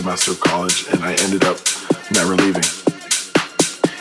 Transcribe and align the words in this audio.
semester 0.00 0.30
of 0.30 0.40
college 0.40 0.88
and 0.92 1.04
I 1.04 1.12
ended 1.28 1.44
up 1.44 1.60
never 2.16 2.32
leaving. 2.32 2.64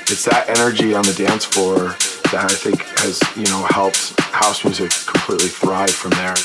It's 0.08 0.24
that 0.32 0.48
energy 0.48 0.96
on 0.96 1.04
the 1.04 1.12
dance 1.12 1.44
floor 1.44 1.92
that 2.32 2.48
I 2.48 2.56
think 2.56 2.80
has, 3.04 3.20
you 3.36 3.44
know, 3.52 3.68
helped 3.68 4.16
house 4.32 4.64
music 4.64 4.96
completely 5.04 5.52
thrive 5.52 5.92
from 5.92 6.16
there. 6.16 6.40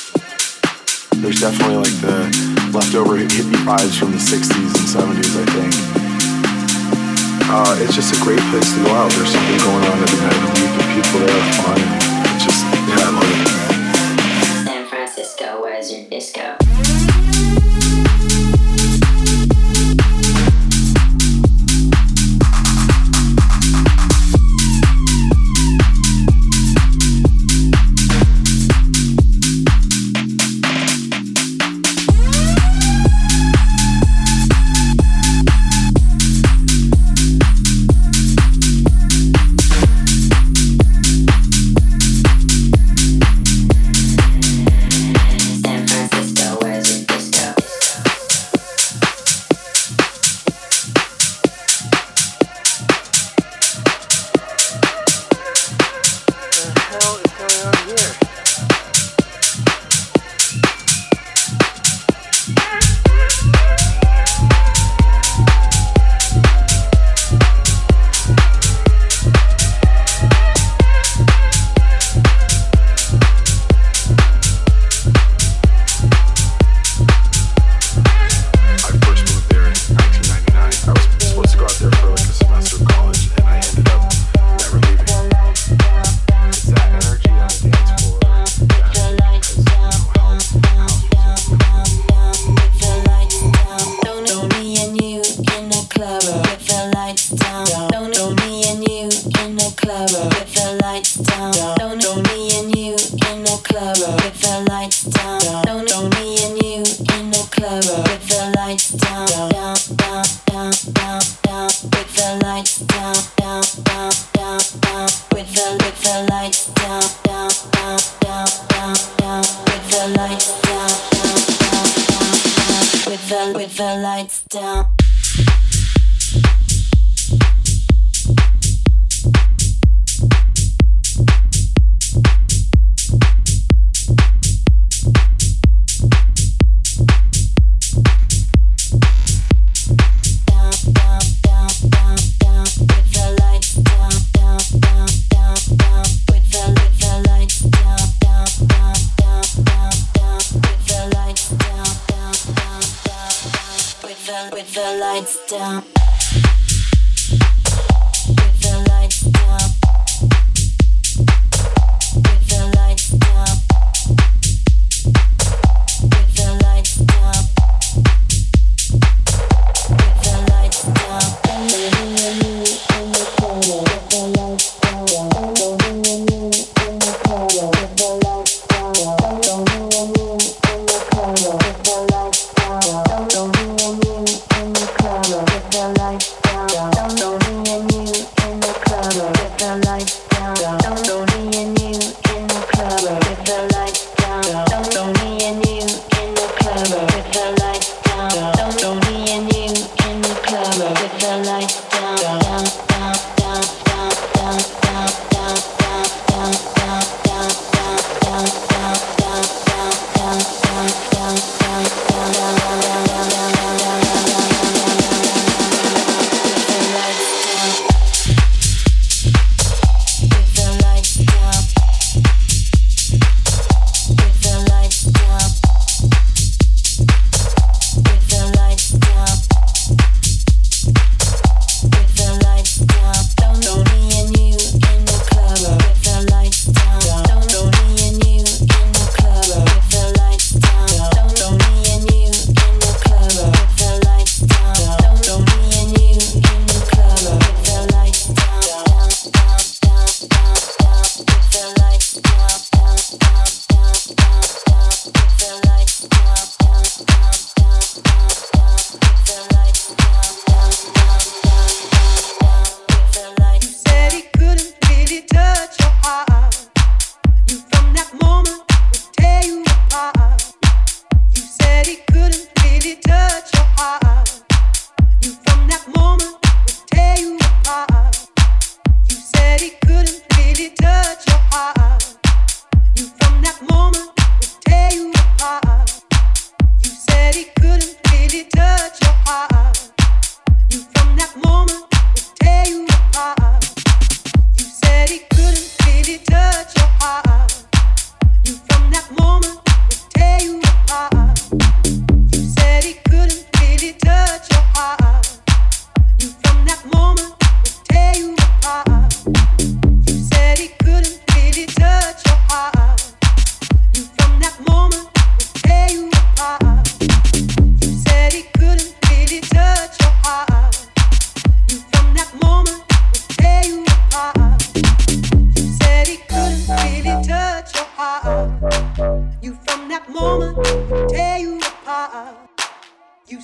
There's 1.22 1.38
definitely 1.38 1.86
like 1.86 1.96
the 2.02 2.27
leftover 2.74 3.14
hippie 3.14 3.62
vibes 3.62 3.94
from 3.94 4.11
the 4.11 4.19
60s 4.19 4.74
and 4.74 4.88
70s, 4.91 5.30
I 5.38 5.46
think. 5.55 5.72
Uh, 7.46 7.78
it's 7.78 7.94
just 7.94 8.11
a 8.11 8.18
great 8.27 8.42
place 8.50 8.66
to 8.74 8.83
go 8.83 8.91
out. 8.91 9.06
There's 9.14 9.30
something 9.30 9.58
going 9.62 9.86
on 9.86 9.96
every 10.02 10.18
night. 10.18 10.34
You 10.34 10.50
meet 10.66 10.72
the 10.74 10.86
people 10.98 11.18
there, 11.22 11.42
fun. 11.62 11.78
It's 12.34 12.42
just, 12.42 12.66
yeah, 12.91 13.06
I 13.06 13.11
love 13.14 13.30
it. 13.30 14.66
San 14.66 14.83
Francisco, 14.91 15.62
where's 15.62 15.94
your 15.94 16.02
disco? 16.11 16.58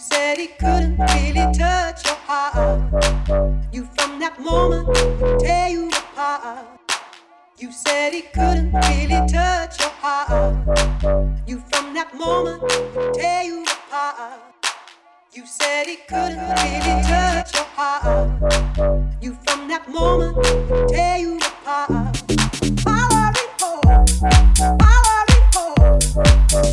said 0.00 0.38
he 0.38 0.46
couldn't 0.46 0.98
really 0.98 1.52
touch 1.52 2.06
your 2.06 2.16
heart. 2.26 2.80
You 3.70 3.86
from 3.96 4.18
that 4.20 4.40
moment 4.40 4.88
tear 5.40 5.68
you 5.68 5.88
apart. 5.88 6.66
You 7.58 7.70
said 7.70 8.14
he 8.14 8.22
couldn't 8.22 8.72
really 8.72 9.20
touch 9.28 9.78
your 9.78 9.90
heart. 10.00 10.56
You 11.46 11.62
from 11.70 11.92
that 11.94 12.14
moment 12.14 12.62
tear 13.14 13.42
you 13.42 13.62
apart. 13.62 14.40
You 15.34 15.44
said 15.46 15.86
he 15.86 15.96
couldn't 16.08 16.40
really 16.40 17.02
touch 17.02 17.54
your 17.54 17.66
heart. 17.76 18.42
You 19.20 19.36
from 19.44 19.68
that 19.68 19.86
moment 19.88 20.88
tear 20.88 21.18
you 21.18 21.36
apart. 21.36 22.16
Valerie 22.86 23.50
Paul, 23.58 23.82
Valerie 24.80 25.44
Paul. 25.52 26.69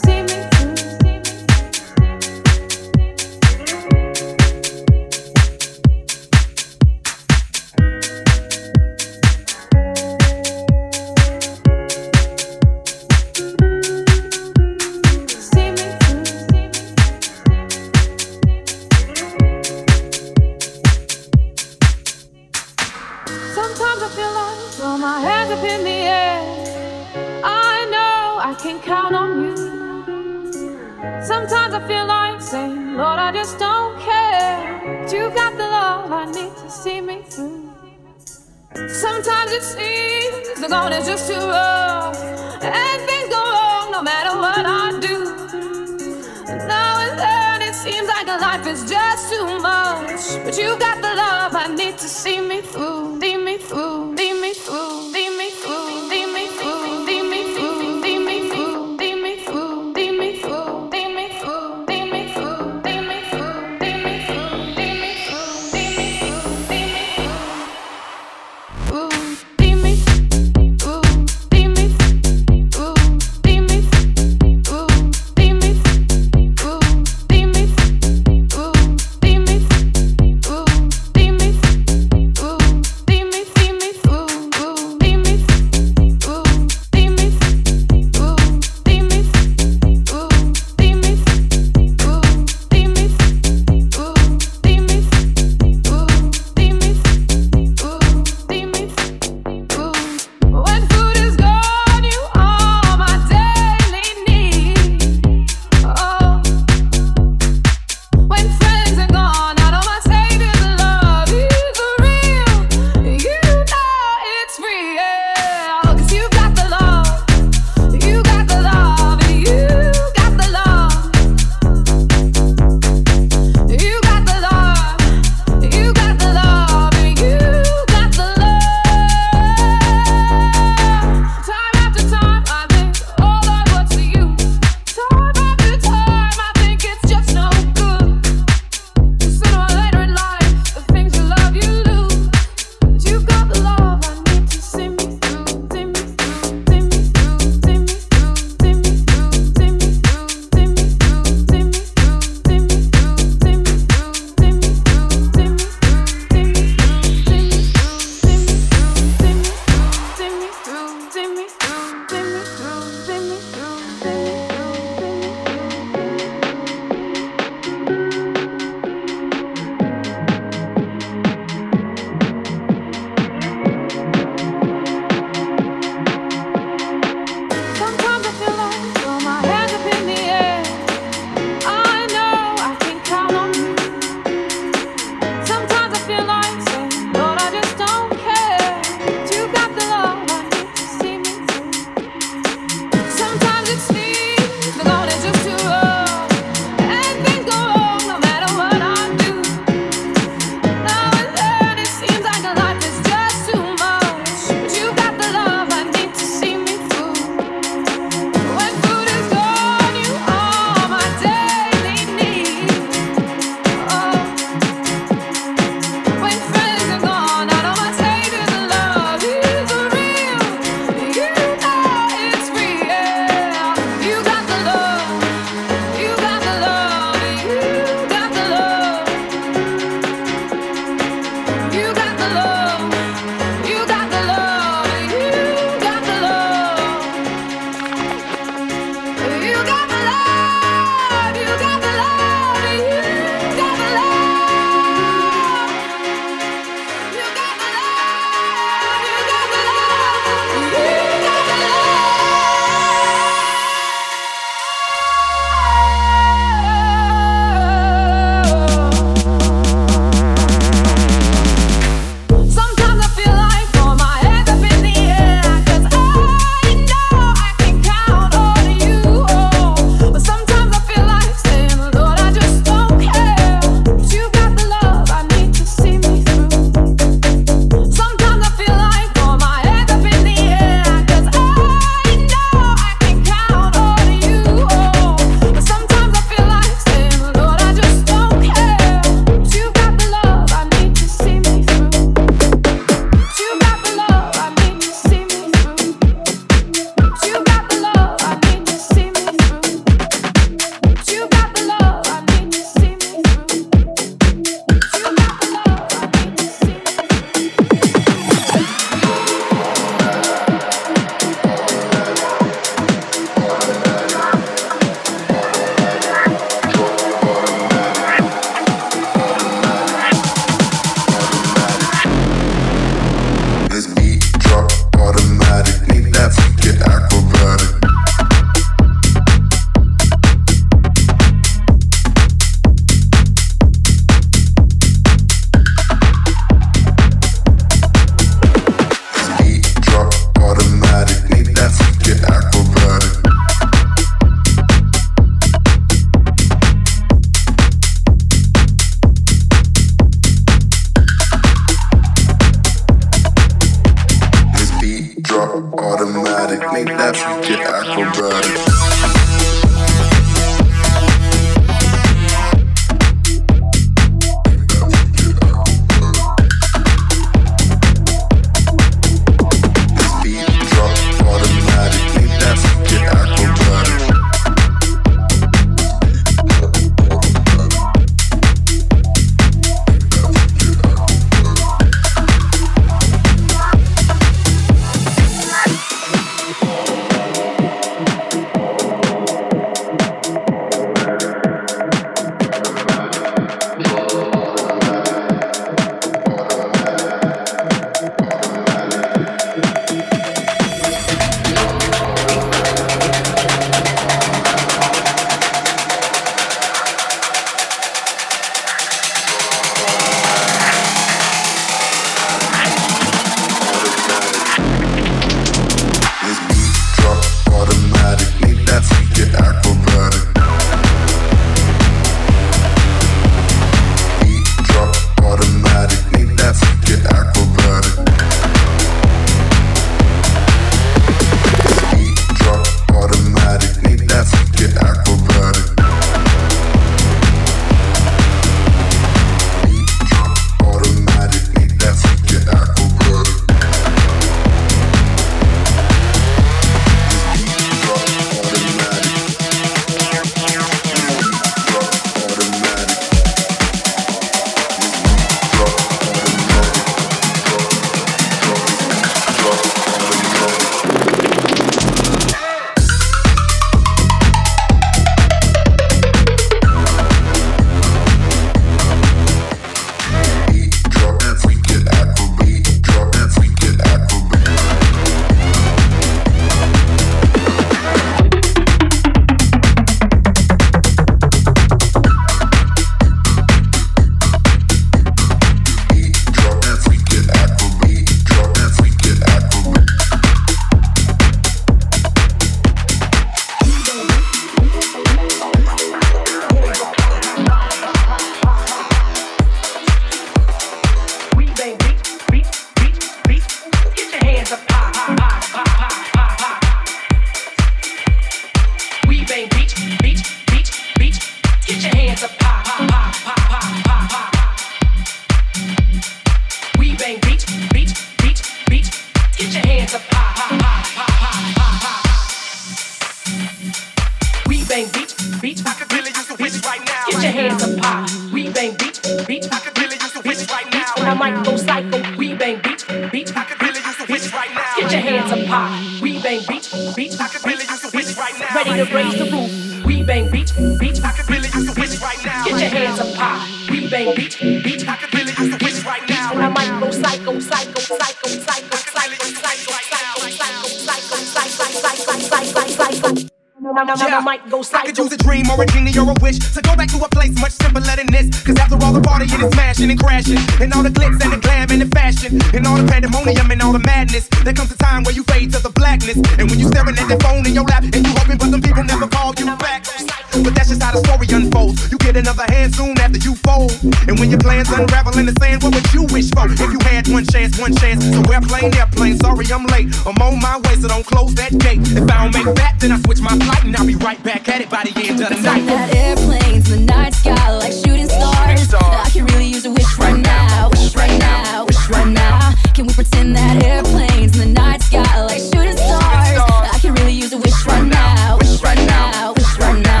I 553.99 554.19
might 554.21 554.49
go 554.49 554.63
I 554.73 554.85
could 554.85 554.97
use 554.97 555.11
a 555.11 555.17
dream 555.17 555.49
or 555.51 555.61
a 555.61 555.65
genie 555.65 555.91
or 555.99 556.09
a 556.09 556.15
wish 556.21 556.39
to 556.39 556.61
go 556.61 556.75
back 556.75 556.87
to 556.89 556.97
a 557.03 557.09
place 557.09 557.35
much 557.41 557.51
simpler 557.51 557.81
than 557.81 558.07
this. 558.07 558.31
Cause 558.43 558.55
after 558.57 558.75
all 558.79 558.93
the 558.93 559.01
partying 559.01 559.27
and 559.43 559.51
smashing 559.53 559.91
and 559.91 559.99
crashing, 559.99 560.39
and 560.61 560.71
all 560.73 560.83
the 560.83 560.89
glitz 560.89 561.19
and 561.19 561.33
the 561.33 561.37
glam 561.37 561.67
and 561.71 561.81
the 561.81 561.89
fashion, 561.91 562.39
and 562.55 562.65
all 562.67 562.77
the 562.77 562.87
pandemonium 562.87 563.51
and 563.51 563.61
all 563.61 563.73
the 563.73 563.83
madness, 563.83 564.29
there 564.45 564.53
comes 564.53 564.71
a 564.71 564.77
time 564.77 565.03
where 565.03 565.13
you 565.13 565.23
fade 565.23 565.51
to 565.51 565.59
the 565.59 565.71
blackness. 565.71 566.15
And 566.39 566.49
when 566.49 566.59
you're 566.59 566.71
staring 566.71 566.97
at 566.97 567.07
that 567.09 567.21
phone 567.21 567.45
in 567.45 567.53
your 567.53 567.65
lap, 567.65 567.83
and 567.83 567.95
you 567.95 568.13
hoping 568.15 568.37
but 568.37 568.49
some 568.49 568.61
people 568.61 568.83
never 568.83 569.07
call 569.07 569.33
you 569.35 569.45
back. 569.57 569.83
But 570.31 570.55
that's 570.55 570.69
just 570.69 570.81
how 570.81 570.95
the 570.95 571.03
story 571.03 571.27
unfolds. 571.27 571.91
You 571.91 571.97
get 571.99 572.15
another 572.15 572.47
hand 572.47 572.73
soon 572.73 572.97
after 572.97 573.19
you 573.19 573.35
fold. 573.43 573.75
And 574.07 574.15
when 574.17 574.31
your 574.31 574.39
plans 574.39 574.71
unravel 574.71 575.19
in 575.19 575.27
the 575.27 575.35
sand, 575.35 575.61
what 575.63 575.75
would 575.75 575.91
you 575.91 576.07
wish 576.15 576.31
for? 576.31 576.47
If 576.47 576.59
you 576.59 576.79
had 576.87 577.07
one 577.11 577.25
chance, 577.27 577.59
one 577.59 577.75
chance. 577.75 578.07
So 578.07 578.23
airplane, 578.31 578.71
airplane, 578.73 579.19
sorry 579.19 579.45
I'm 579.51 579.67
late. 579.67 579.91
I'm 580.07 580.15
on 580.23 580.39
my 580.39 580.57
way, 580.63 580.79
so 580.79 580.87
don't 580.87 581.05
close 581.05 581.35
that 581.35 581.51
gate. 581.59 581.83
If 581.83 582.07
I 582.07 582.23
don't 582.23 582.31
make 582.31 582.47
that, 582.55 582.79
then 582.79 582.95
I 582.95 582.97
switch 583.03 583.19
my 583.19 583.35
flight 583.43 583.63
and 583.67 583.75
I'll 583.81 583.87
be 583.87 583.95
right 583.95 584.21
back 584.21 584.47
at 584.47 584.61
it 584.61 584.69
by 584.69 584.83
the 584.83 584.93
end 585.09 585.19
of 585.23 585.29
the 585.29 585.41
night. 585.41 585.65
That 585.65 585.95
airplanes, 585.95 586.71
in 586.71 586.85
the 586.85 586.93
night 586.93 587.15
sky 587.15 587.49
like 587.57 587.73
shooting 587.73 588.07
stars. 588.09 588.71
I 588.75 589.09
can 589.11 589.25
really 589.25 589.47
use 589.47 589.65
a 589.65 589.71
wish 589.71 589.97
right 589.97 590.19
now, 590.19 590.69
wish 590.69 590.95
right 590.95 591.19
now, 591.19 591.65
wish 591.65 591.89
right 591.89 592.07
now. 592.07 592.53
Can 592.75 592.85
we 592.85 592.93
pretend 592.93 593.35
that 593.35 593.63
airplanes, 593.63 594.39
in 594.39 594.53
the 594.53 594.61
night 594.61 594.83
sky 594.83 595.23
like 595.23 595.41
shooting 595.41 595.77
stars? 595.77 596.37
I 596.69 596.77
can 596.79 596.93
really 596.93 597.13
use 597.13 597.33
a 597.33 597.39
wish 597.39 597.65
right 597.65 597.87
now, 597.87 598.37
wish 598.37 598.61
right 598.61 598.77
now, 598.87 599.33
wish 599.33 599.57
right 599.57 599.81
now. 599.81 600.00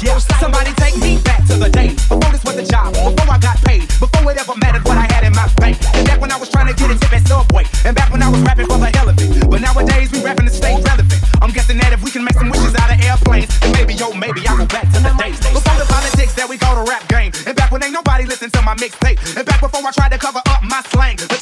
Somebody 0.00 0.72
take 0.80 0.96
me 0.96 1.20
back 1.28 1.44
to 1.44 1.60
the 1.60 1.68
day 1.68 1.92
before 1.92 2.32
this 2.32 2.42
was 2.42 2.56
a 2.56 2.64
job, 2.64 2.88
before 2.96 3.28
I 3.28 3.36
got 3.36 3.60
paid, 3.68 3.84
before 4.00 4.32
it 4.32 4.40
ever 4.40 4.56
mattered 4.56 4.80
what 4.88 4.96
I 4.96 5.04
had 5.12 5.28
in 5.28 5.36
my 5.36 5.44
bank. 5.60 5.76
And 5.92 6.08
back 6.08 6.20
when 6.22 6.32
I 6.32 6.38
was 6.40 6.48
trying 6.48 6.72
to 6.72 6.74
get 6.74 6.88
a 6.88 6.96
Subway, 7.28 7.68
and 7.84 7.94
back 7.94 8.10
when 8.10 8.22
I 8.22 8.30
was 8.32 8.40
rapping 8.40 8.64
for 8.64 8.78
the 8.80 8.88
hell 8.96 9.10
of 9.10 9.20
it. 9.20 9.28
But 9.50 9.60
nowadays 9.60 10.10
we 10.10 10.24
rapping 10.24 10.46
to 10.46 10.52
stay 10.52 10.72
relevant. 10.80 11.20
I'm 11.42 11.52
guessing 11.52 11.76
that 11.84 11.92
if 11.92 12.02
we 12.02 12.10
can 12.10 12.24
make 12.24 12.32
some 12.32 12.48
wishes 12.48 12.74
out 12.80 12.88
of 12.88 12.96
airplanes, 13.04 13.52
then 13.60 13.72
maybe 13.76 13.92
yo, 13.92 14.10
maybe 14.16 14.40
I 14.48 14.56
go 14.56 14.64
back 14.64 14.88
to 14.88 15.04
the 15.04 15.12
days 15.20 15.36
before 15.36 15.76
the 15.76 15.84
politics 15.84 16.32
that 16.32 16.48
we 16.48 16.56
call 16.56 16.80
the 16.80 16.88
rap 16.88 17.06
game. 17.12 17.32
And 17.46 17.54
back 17.54 17.70
when 17.70 17.84
ain't 17.84 17.92
nobody 17.92 18.24
to 18.24 18.62
my 18.64 18.74
mixtape. 18.80 19.20
And 19.36 19.44
back 19.44 19.60
before 19.60 19.84
I 19.84 19.92
tried 19.92 20.16
to 20.16 20.18
cover 20.18 20.40
up 20.48 20.64
my 20.64 20.80
slang. 20.88 21.20
But 21.28 21.40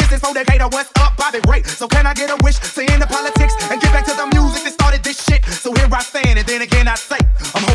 what's 0.73 0.91
up, 1.01 1.17
Bobby 1.17 1.41
Ray? 1.49 1.63
So 1.63 1.89
can 1.89 2.07
I 2.07 2.15
get 2.15 2.31
a 2.31 2.37
wish 2.45 2.59
to 2.59 2.83
end 2.93 3.01
the 3.01 3.07
politics 3.07 3.55
and 3.71 3.81
get 3.81 3.93
back 3.93 4.05
to 4.05 4.15
the 4.15 4.27
music 4.37 4.65
that 4.65 4.73
started 4.73 5.03
this 5.03 5.23
shit? 5.25 5.45
So 5.45 5.73
here 5.73 5.89
I 5.91 6.03
stand, 6.03 6.39
and 6.39 6.47
then 6.47 6.63
again 6.63 6.89
I 6.89 6.95
say, 6.95 7.19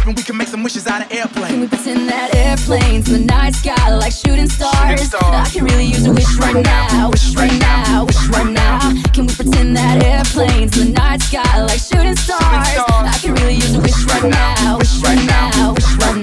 hoping 0.04 0.16
we 0.16 0.24
can 0.24 0.38
make 0.38 0.50
some 0.50 0.64
wishes 0.64 0.86
out 0.86 1.02
of 1.02 1.12
airplanes. 1.12 1.48
Can 1.48 1.62
we 1.62 1.68
pretend 1.68 2.10
that 2.10 2.36
airplanes, 2.36 3.10
in 3.10 3.22
the 3.22 3.26
night 3.26 3.56
sky 3.56 3.96
like 3.96 4.12
shooting 4.12 4.50
stars? 4.50 5.14
I 5.16 5.50
can 5.50 5.64
really 5.64 5.86
use 5.86 6.06
a 6.06 6.12
wish 6.12 6.36
right 6.38 6.62
now, 6.62 7.10
wish 7.10 7.34
right 7.36 7.60
now, 7.60 8.04
wish 8.06 8.28
right 8.28 8.52
now. 8.52 8.80
Can 9.14 9.28
we 9.28 9.34
pretend 9.34 9.78
that 9.78 10.04
airplanes, 10.04 10.78
in 10.78 10.88
the 10.88 11.00
night 11.00 11.22
sky 11.22 11.62
like 11.62 11.80
shooting 11.80 12.18
stars? 12.18 12.42
I 12.44 13.18
can 13.22 13.34
really 13.36 13.56
use 13.56 13.76
a 13.76 13.80
wish 13.80 14.04
right 14.06 14.30
now, 14.30 14.78
wish 14.78 15.00
right 15.00 15.24
now, 15.26 15.74
wish 15.74 15.96
right 15.96 16.18
now. 16.18 16.23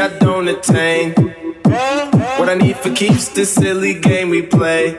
I 0.00 0.08
don't 0.18 0.48
attain. 0.48 1.12
What 2.38 2.48
I 2.48 2.54
need 2.54 2.76
for 2.78 2.90
keeps 2.94 3.28
this 3.28 3.52
silly 3.52 3.92
game 4.00 4.30
we 4.30 4.40
play. 4.40 4.96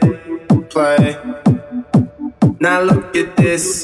Play. 0.69 1.17
Now 2.59 2.81
look 2.81 3.15
at 3.15 3.35
this. 3.35 3.83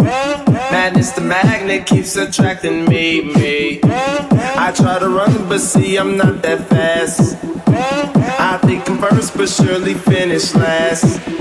Madness 0.00 1.12
the 1.12 1.20
magnet 1.20 1.86
keeps 1.86 2.16
attracting 2.16 2.84
me, 2.86 3.32
me. 3.32 3.80
I 3.84 4.72
try 4.74 4.98
to 4.98 5.08
run, 5.08 5.48
but 5.48 5.60
see, 5.60 5.96
I'm 5.96 6.16
not 6.16 6.42
that 6.42 6.68
fast. 6.68 7.36
I 7.68 8.58
think 8.62 8.90
I'm 8.90 8.98
first, 8.98 9.36
but 9.36 9.48
surely 9.48 9.94
finish 9.94 10.52
last. 10.54 11.35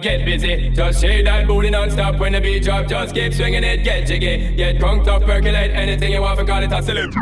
get 0.00 0.24
busy. 0.24 0.70
Just 0.70 1.00
shake 1.00 1.24
that 1.24 1.46
booty 1.46 1.70
non-stop 1.70 2.18
when 2.18 2.32
the 2.32 2.40
beat 2.40 2.62
drop. 2.62 2.86
Just 2.86 3.14
keep 3.14 3.34
swinging 3.34 3.64
it, 3.64 3.84
get 3.84 4.06
jiggy. 4.06 4.54
Get 4.56 4.78
drunk, 4.78 5.06
up, 5.08 5.22
percolate 5.22 5.70
anything 5.72 6.12
you 6.12 6.20
want, 6.20 6.38
for 6.38 6.46
call 6.46 6.62
it 6.62 6.72
a 6.72 6.82
salute. 6.82 7.14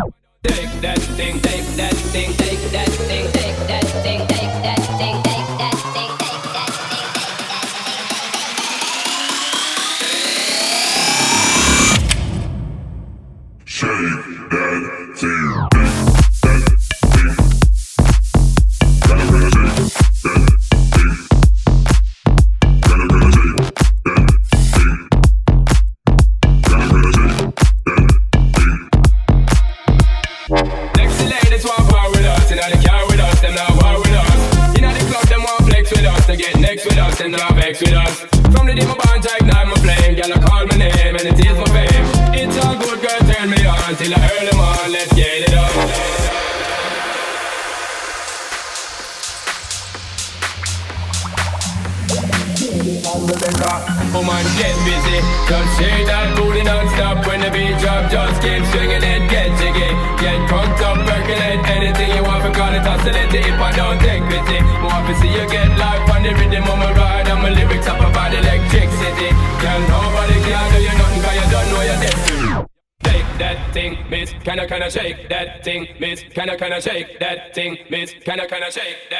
Thing, 77.55 77.78
miss. 77.90 78.12
Kinda 78.12 78.46
kinda 78.46 78.70
shake 78.70 78.96
that 79.11 79.19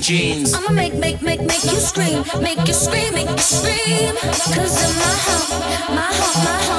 jeans. 0.00 0.54
I'ma 0.54 0.70
make, 0.70 0.94
make, 0.94 1.22
make, 1.22 1.40
make 1.40 1.64
you 1.64 1.78
scream, 1.80 2.24
make 2.40 2.58
you 2.66 2.74
scream, 2.74 3.14
make 3.14 3.28
you 3.28 3.38
scream. 3.38 4.14
Cause 4.54 4.76
in 4.82 4.92
my 4.98 5.14
heart, 5.24 5.50
my 5.90 6.02
heart, 6.02 6.36
my 6.44 6.64
heart. 6.66 6.75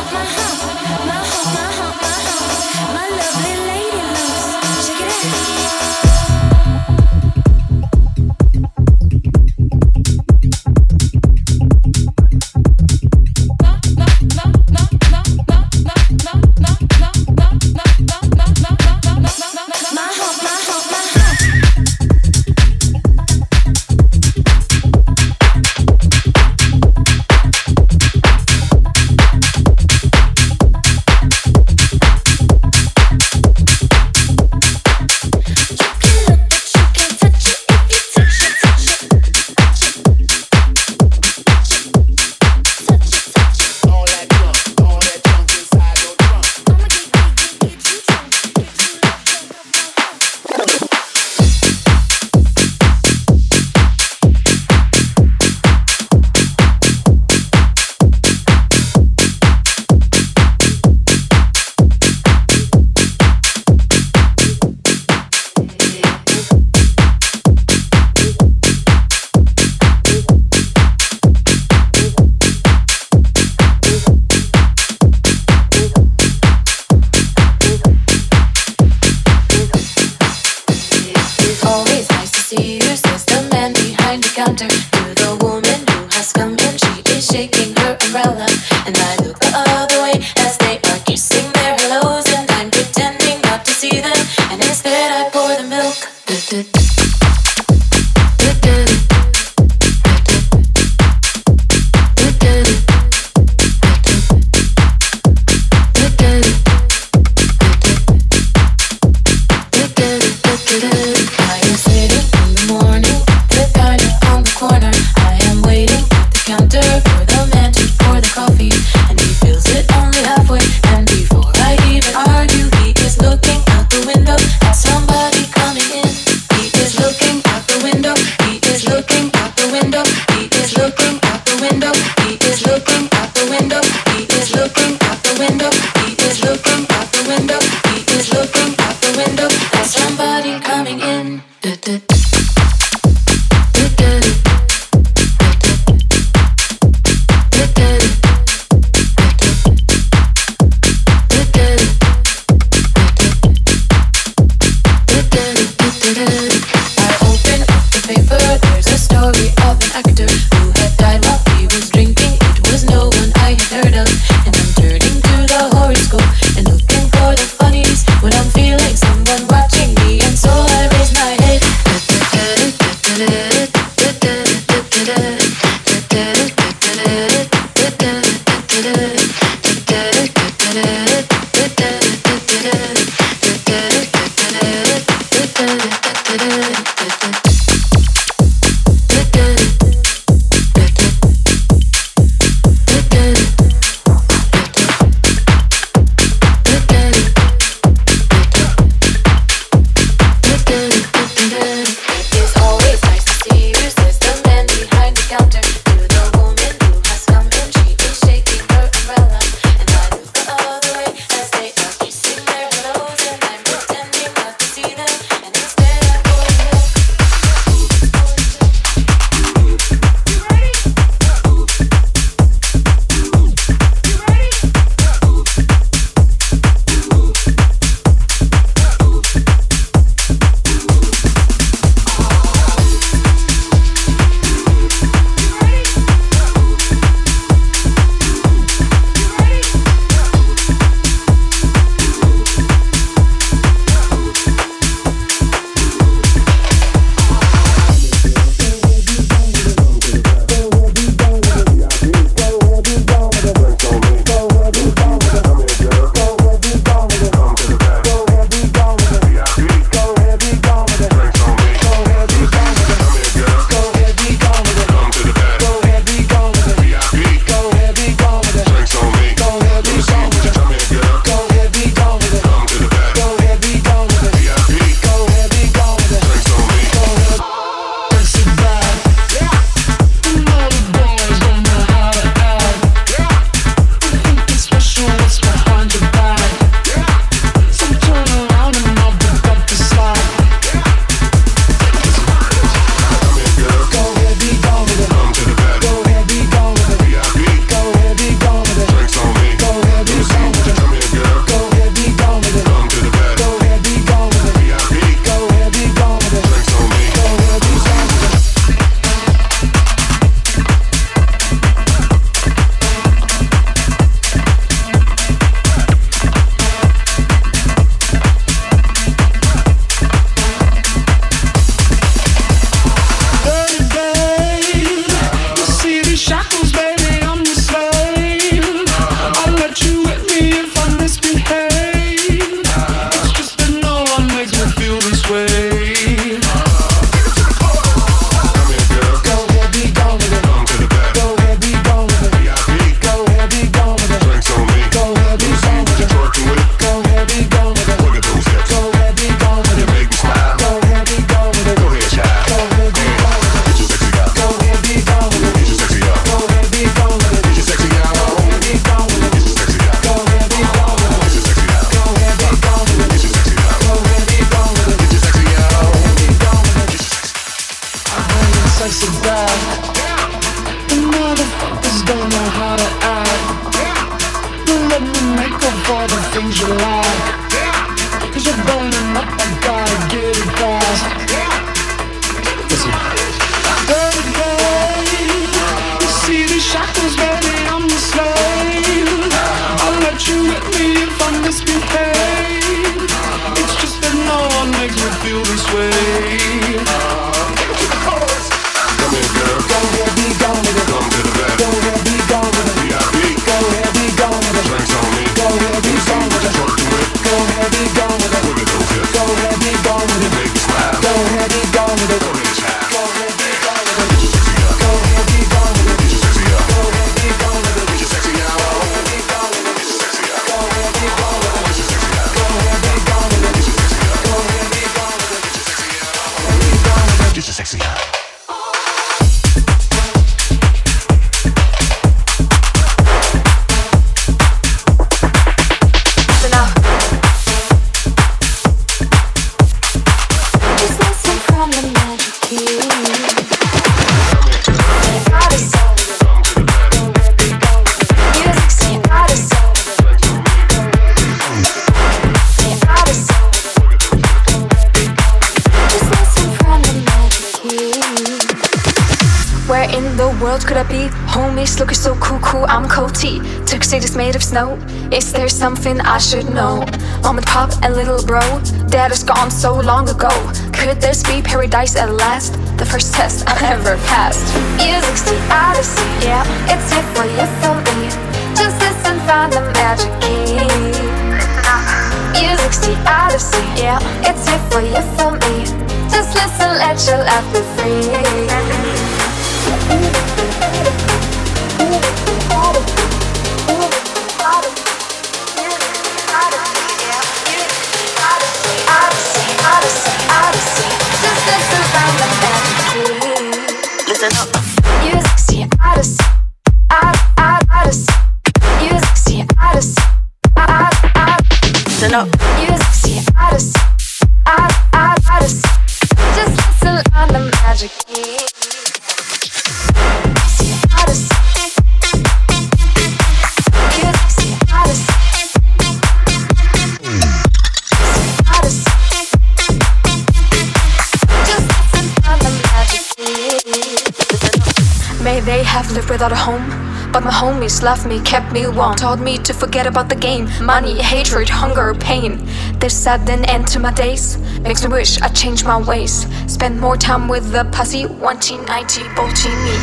me 538.61 538.67
one 538.67 538.95
taught 538.95 539.19
me 539.19 539.37
to 539.37 539.53
forget 539.53 539.85
about 539.85 540.09
the 540.09 540.15
game 540.15 540.47
money, 540.61 540.99
hatred, 541.01 541.47
hunger, 541.49 541.93
pain. 541.93 542.43
This 542.79 542.95
sudden 542.95 543.45
end 543.45 543.67
to 543.69 543.79
my 543.79 543.93
days 543.93 544.37
makes 544.61 544.83
me 544.83 544.89
wish 544.89 545.21
I 545.21 545.27
changed 545.29 545.65
my 545.65 545.79
ways. 545.81 546.25
Spend 546.51 546.79
more 546.79 546.97
time 546.97 547.27
with 547.27 547.51
the 547.51 547.65
pussy, 547.65 548.05
wanting 548.05 548.63
90 548.65 549.03
bolting 549.15 549.57
me. 549.65 549.75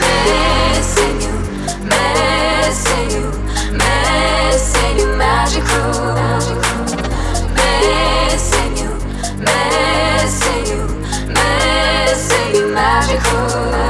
Missing 0.00 1.16
you, 1.24 1.34
missing 1.92 3.10
you, 3.16 3.26
missing 3.82 4.96
you, 4.98 5.08
magical. 5.16 5.92
Missing 7.58 8.76
you, 8.80 8.90
missing 9.48 10.64
you, 10.70 10.82
missing 11.36 12.54
you, 12.54 12.64
magical 12.72 13.89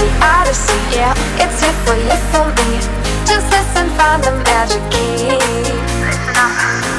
the 0.00 0.08
odyssey, 0.24 0.80
yeah. 0.96 1.12
It's 1.36 1.60
here 1.60 1.76
for 1.84 1.94
you, 1.94 2.16
for 2.32 2.46
me. 2.58 2.80
Just 3.28 3.46
listen, 3.52 3.86
find 3.98 4.24
the 4.24 4.32
magic 4.48 4.80
key. 4.88 5.36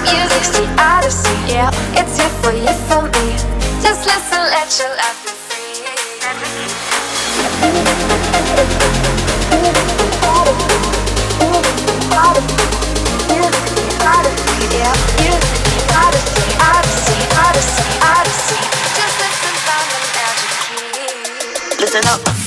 Music's 0.06 0.52
the 0.54 0.66
odyssey, 0.78 1.36
yeah. 1.50 1.72
It's 1.98 2.18
here 2.18 2.34
for 2.42 2.54
you, 2.54 2.74
for 2.88 3.02
me. 3.02 3.26
Just 3.82 4.06
listen, 4.06 4.42
let 4.54 4.70
your 4.78 4.94
love 5.02 5.18
be 5.26 5.34
free. 5.34 5.82
Yeah, 14.72 14.94
music, 15.20 15.90
odyssey, 16.00 16.48
odyssey, 16.70 17.20
odyssey, 17.44 17.90
odyssey. 18.14 18.62
Just 18.98 19.16
listen, 19.22 19.54
find 19.66 19.88
the 19.92 20.00
magic 20.16 20.52
key. 20.70 21.82
Listen 21.82 22.06
up. 22.08 22.41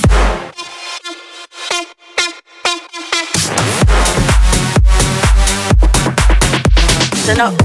listen 7.27 7.41
up. 7.41 7.64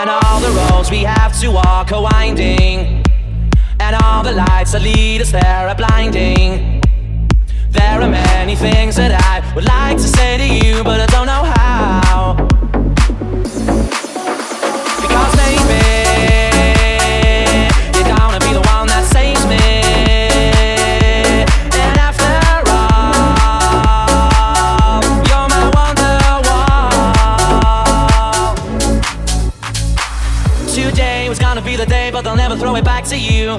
And 0.00 0.08
all 0.08 0.40
the 0.40 0.48
roads 0.48 0.90
we 0.90 1.02
have 1.02 1.38
to 1.40 1.50
walk 1.50 1.92
are 1.92 2.00
winding. 2.00 3.04
And 3.80 3.96
all 4.02 4.22
the 4.22 4.32
lights 4.32 4.72
that 4.72 4.80
lead 4.80 5.20
us 5.20 5.30
there 5.30 5.68
are 5.68 5.74
blinding. 5.74 6.80
There 7.68 8.00
are 8.00 8.08
many 8.08 8.56
things 8.56 8.96
that 8.96 9.12
I 9.12 9.54
would 9.54 9.66
like 9.66 9.98
to 9.98 10.08
say 10.08 10.38
to 10.38 10.66
you, 10.66 10.82
but 10.82 11.02
I 11.02 11.06
don't 11.14 11.26
know 11.26 11.44
how. 11.54 12.48
Because 15.02 15.36
maybe. 15.36 16.49
back 32.82 33.04
to 33.04 33.18
you. 33.18 33.58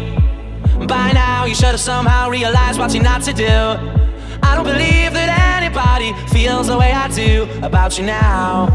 By 0.88 1.12
now, 1.12 1.46
you 1.46 1.56
should 1.56 1.74
have 1.76 1.80
somehow 1.80 2.30
realized 2.30 2.80
what 2.80 2.94
you're 2.94 3.04
not 3.04 3.22
to 3.24 3.34
do. 3.34 3.46
I 4.44 4.56
don't 4.56 4.66
believe 4.66 5.14
that 5.14 5.30
anybody 5.62 6.14
feels 6.30 6.68
the 6.68 6.78
way 6.78 6.92
I 6.92 7.08
do 7.10 7.48
about 7.62 7.98
you 7.98 8.06
now. 8.06 8.68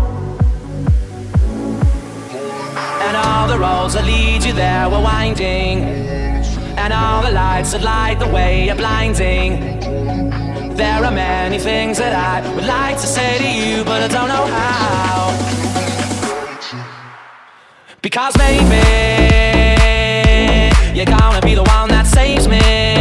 And 3.06 3.16
all 3.16 3.48
the 3.48 3.58
roads 3.58 3.94
that 3.94 4.04
lead 4.04 4.44
you 4.44 4.52
there 4.52 4.88
were 4.88 5.00
winding. 5.00 5.80
And 6.78 6.92
all 6.92 7.22
the 7.22 7.32
lights 7.32 7.72
that 7.72 7.82
light 7.82 8.18
the 8.18 8.28
way 8.28 8.70
are 8.70 8.76
blinding. 8.76 9.80
There 10.76 11.04
are 11.04 11.10
many 11.10 11.58
things 11.58 11.98
that 11.98 12.12
I 12.12 12.54
would 12.54 12.66
like 12.66 12.96
to 12.96 13.06
say 13.06 13.38
to 13.38 13.48
you, 13.48 13.84
but 13.84 14.02
I 14.02 14.08
don't 14.08 14.28
know 14.28 14.46
how. 14.46 15.32
Because 18.02 18.36
maybe. 18.36 19.75
You're 20.96 21.04
gonna 21.04 21.42
be 21.42 21.54
the 21.54 21.62
one 21.62 21.90
that 21.90 22.06
saves 22.06 22.48
me. 22.48 22.95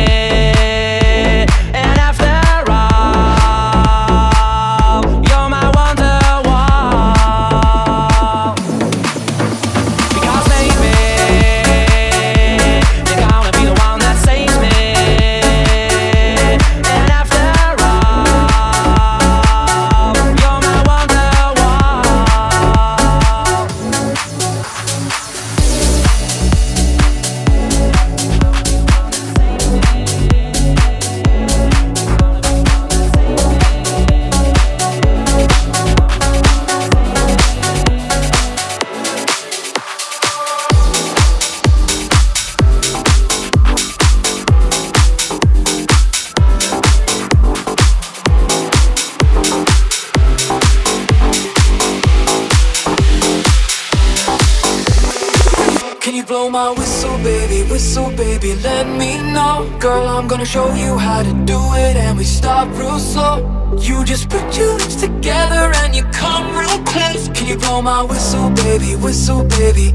gonna 60.45 60.67
show 60.67 60.75
you 60.75 60.97
how 60.97 61.23
to 61.23 61.33
do 61.45 61.57
it 61.73 61.95
and 61.95 62.17
we 62.17 62.23
start 62.23 62.67
real 62.77 62.99
slow. 62.99 63.37
You 63.79 64.03
just 64.03 64.29
put 64.29 64.57
your 64.57 64.73
lips 64.73 64.95
together 64.95 65.71
and 65.77 65.95
you 65.95 66.03
come 66.11 66.55
real 66.55 66.83
close. 66.83 67.29
Can 67.29 67.47
you 67.47 67.57
blow 67.57 67.81
my 67.81 68.03
whistle, 68.03 68.49
baby, 68.51 68.95
whistle, 68.95 69.43
baby? 69.43 69.93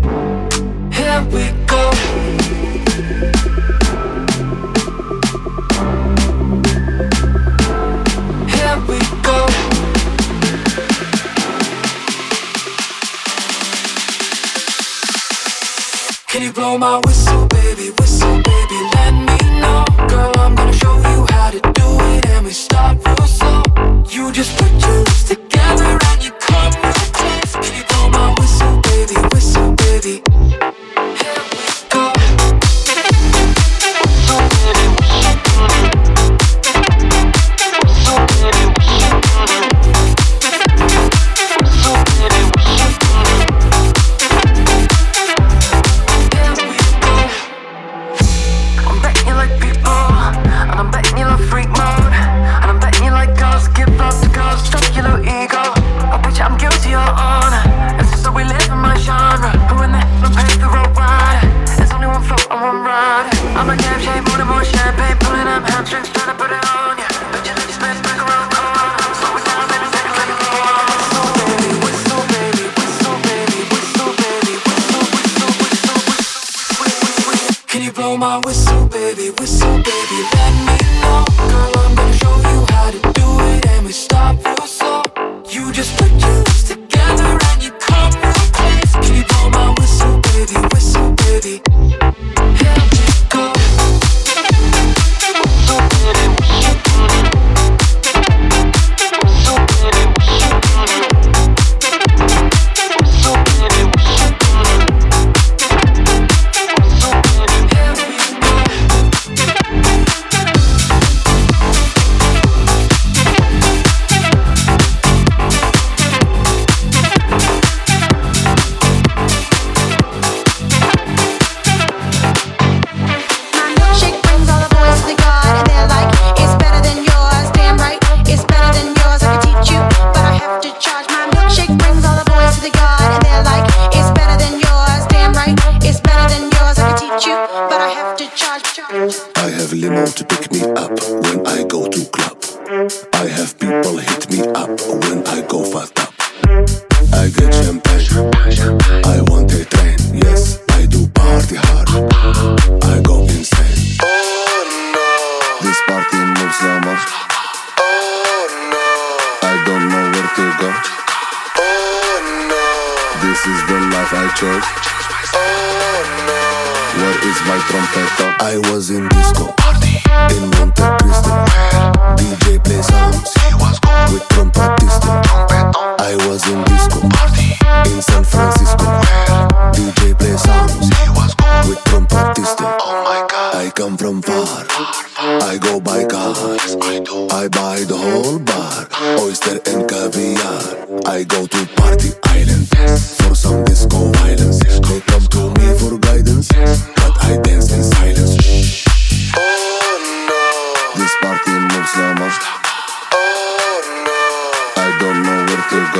Here 0.92 1.22
we 1.30 1.52
go. 1.66 1.90
Here 8.48 8.78
we 8.88 8.98
go. 9.22 9.46
Can 16.28 16.42
you 16.42 16.52
blow 16.52 16.78
my 16.78 16.96
whistle? 16.96 17.09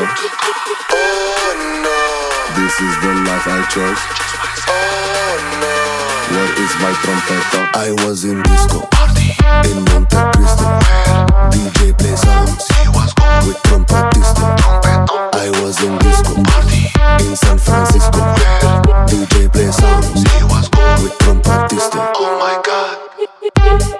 go. 0.01 0.13
Oh 0.93 1.53
no. 1.85 1.99
This 2.57 2.75
is 2.81 2.95
the 3.05 3.13
life 3.27 3.47
I 3.47 3.61
chose. 3.69 4.01
Oh 4.69 5.37
no. 5.61 5.75
Where 6.33 6.53
is 6.65 6.73
my 6.81 6.93
trompeta? 7.03 7.61
I 7.75 7.91
was 8.05 8.25
in 8.25 8.43
disco. 8.43 8.87
Party. 8.93 9.37
In 9.69 9.85
Monte 9.91 10.17
Cristo. 10.33 10.67
DJ 11.53 11.97
play 11.99 12.17
songs. 12.17 12.67
He 12.81 12.89
was 12.89 13.13
good 13.15 13.47
With 13.47 13.61
trompetista. 13.65 14.47
I 15.35 15.51
was 15.63 15.83
in 15.83 15.99
disco. 15.99 16.35
Party. 16.43 16.83
In 17.25 17.37
San 17.37 17.59
Francisco. 17.59 18.21
Where? 18.21 19.07
DJ 19.07 19.53
play 19.53 19.71
songs. 19.71 20.23
He 20.33 20.43
was 20.45 20.69
good 20.69 21.03
With 21.03 21.19
trompetista. 21.19 22.13
Oh 22.17 22.39
my 22.39 22.61
god. 22.65 24.00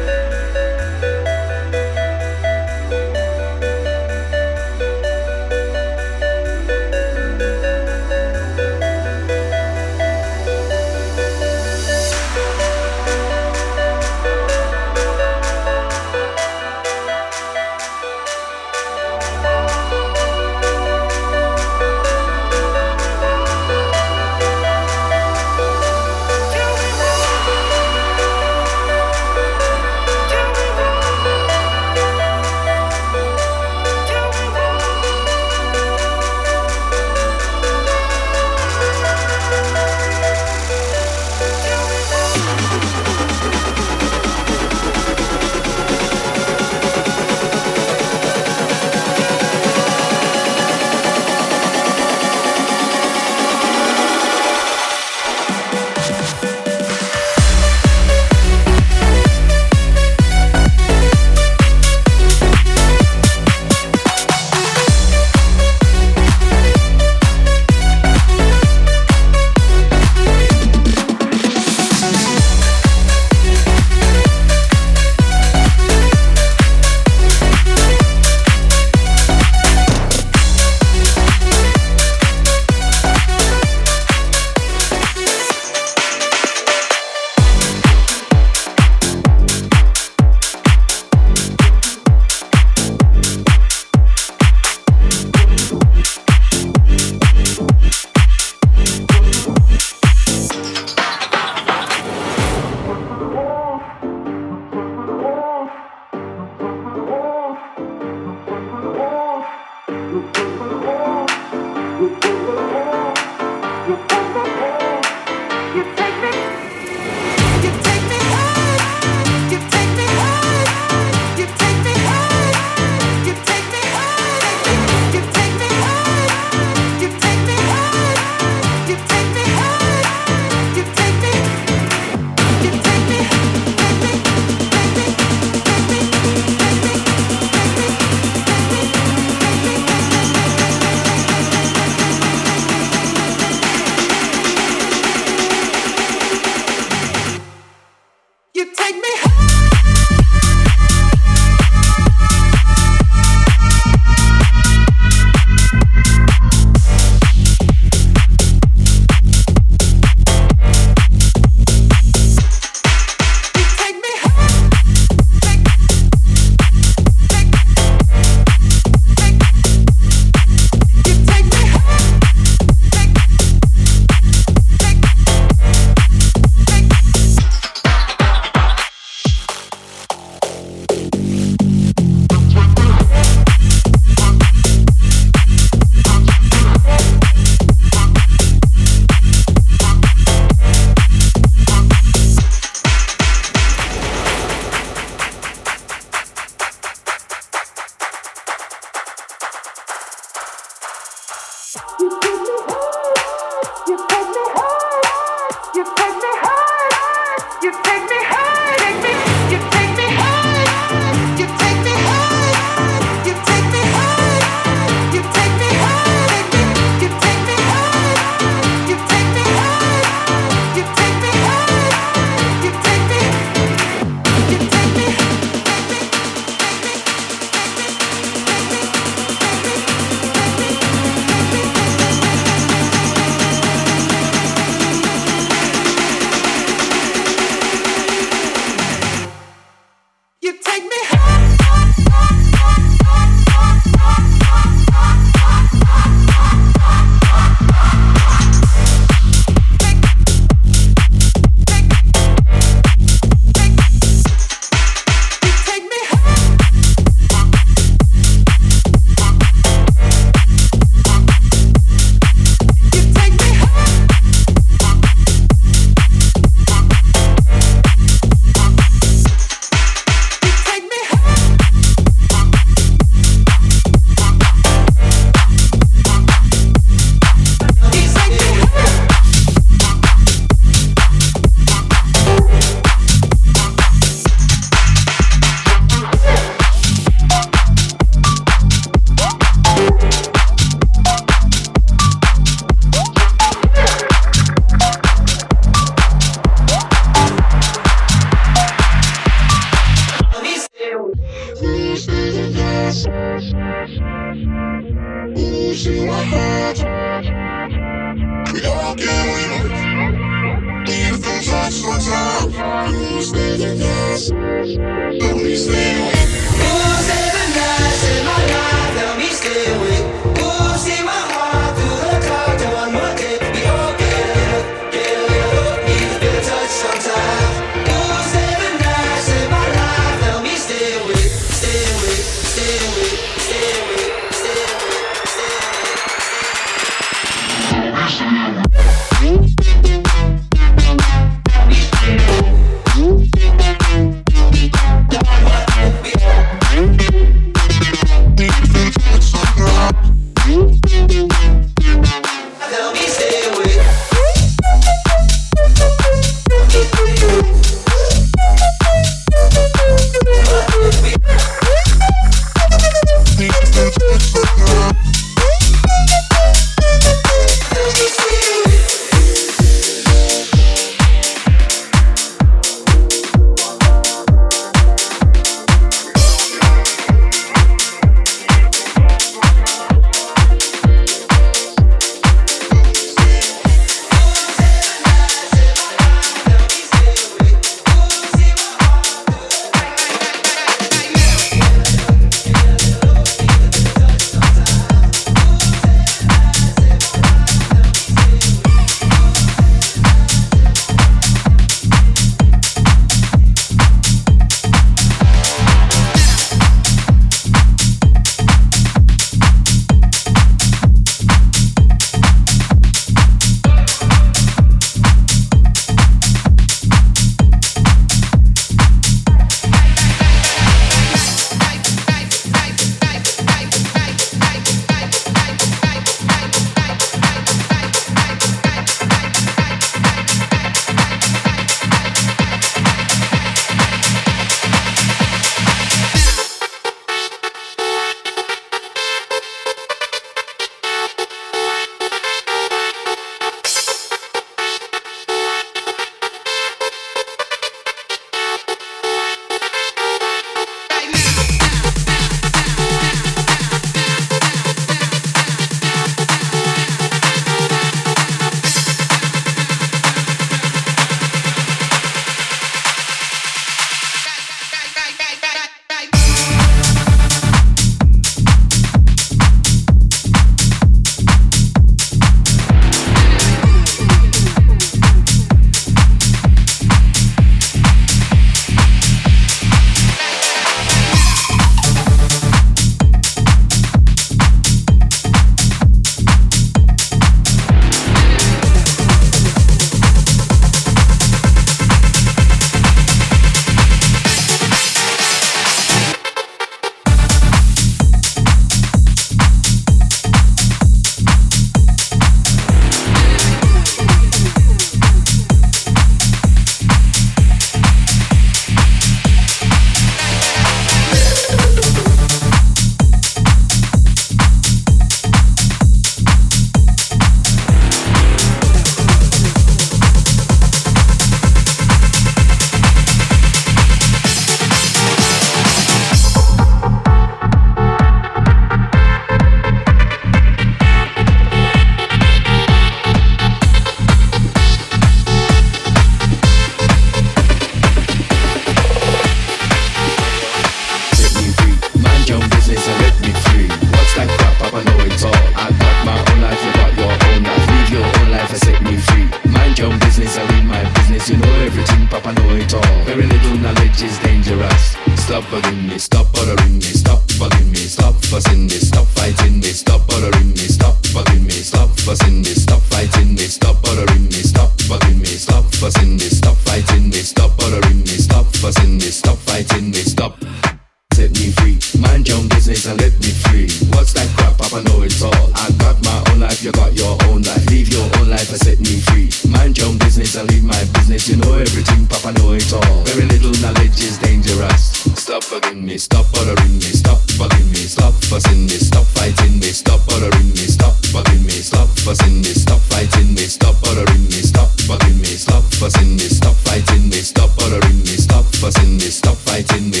me, 598.93 598.99
stop 598.99 599.37
fighting 599.37 599.89
me. 599.89 600.00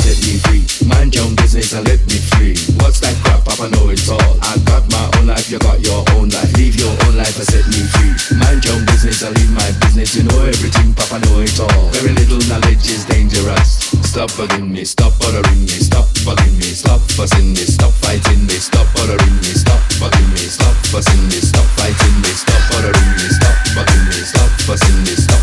Set 0.00 0.16
me 0.24 0.40
free, 0.48 0.64
mind 0.88 1.14
your 1.14 1.28
business 1.36 1.72
and 1.76 1.86
let 1.86 2.00
me 2.08 2.18
free. 2.32 2.56
What's 2.80 3.00
that 3.00 3.12
crap? 3.22 3.44
Papa 3.44 3.68
know 3.68 3.92
it 3.92 4.00
all. 4.08 4.32
I 4.40 4.56
got 4.64 4.88
my 4.90 5.04
own 5.18 5.28
life, 5.28 5.50
you 5.50 5.58
got 5.60 5.80
your 5.84 6.00
own 6.16 6.32
life. 6.32 6.50
Live 6.56 6.76
your 6.80 6.90
own 7.06 7.16
life 7.16 7.36
and 7.36 7.46
set 7.46 7.66
me 7.68 7.84
free. 7.94 8.12
Mind 8.40 8.64
your 8.64 8.80
business 8.88 9.22
and 9.22 9.36
leave 9.36 9.52
my 9.52 9.68
business. 9.84 10.16
You 10.16 10.24
know 10.24 10.40
everything, 10.40 10.94
Papa 10.96 11.20
know 11.28 11.44
it 11.44 11.54
all. 11.60 11.92
Very 11.92 12.16
little 12.16 12.40
knowledge 12.48 12.88
is 12.88 13.04
dangerous. 13.04 13.92
Stop 14.08 14.30
bugging 14.34 14.72
me, 14.72 14.84
stop 14.84 15.12
bothering 15.20 15.60
me, 15.68 15.78
stop 15.78 16.08
fighting 16.24 16.56
me, 16.58 16.66
stop 16.74 17.04
bothering 17.12 17.54
me, 17.54 17.54
stop 17.54 17.54
bugging 17.54 17.54
me, 17.54 17.54
stop 17.54 17.54
fussing 17.54 17.54
me, 17.54 17.60
stop 17.62 17.92
fighting 18.00 18.40
me, 18.42 18.56
stop 18.58 18.88
bothering 18.96 19.36
me, 19.38 19.52
stop 19.52 19.80
bugging 20.00 20.28
me, 20.32 20.44
stop 20.48 20.70
fussing 20.88 21.22
me, 21.26 21.38
stop 21.38 21.66
fighting 21.76 22.16
me, 22.18 22.30
stop 22.34 22.62
bothering 22.64 23.12
me, 23.20 24.20
stop 24.24 24.48
fussing 24.66 24.98
me, 25.04 25.14
stop 25.14 25.42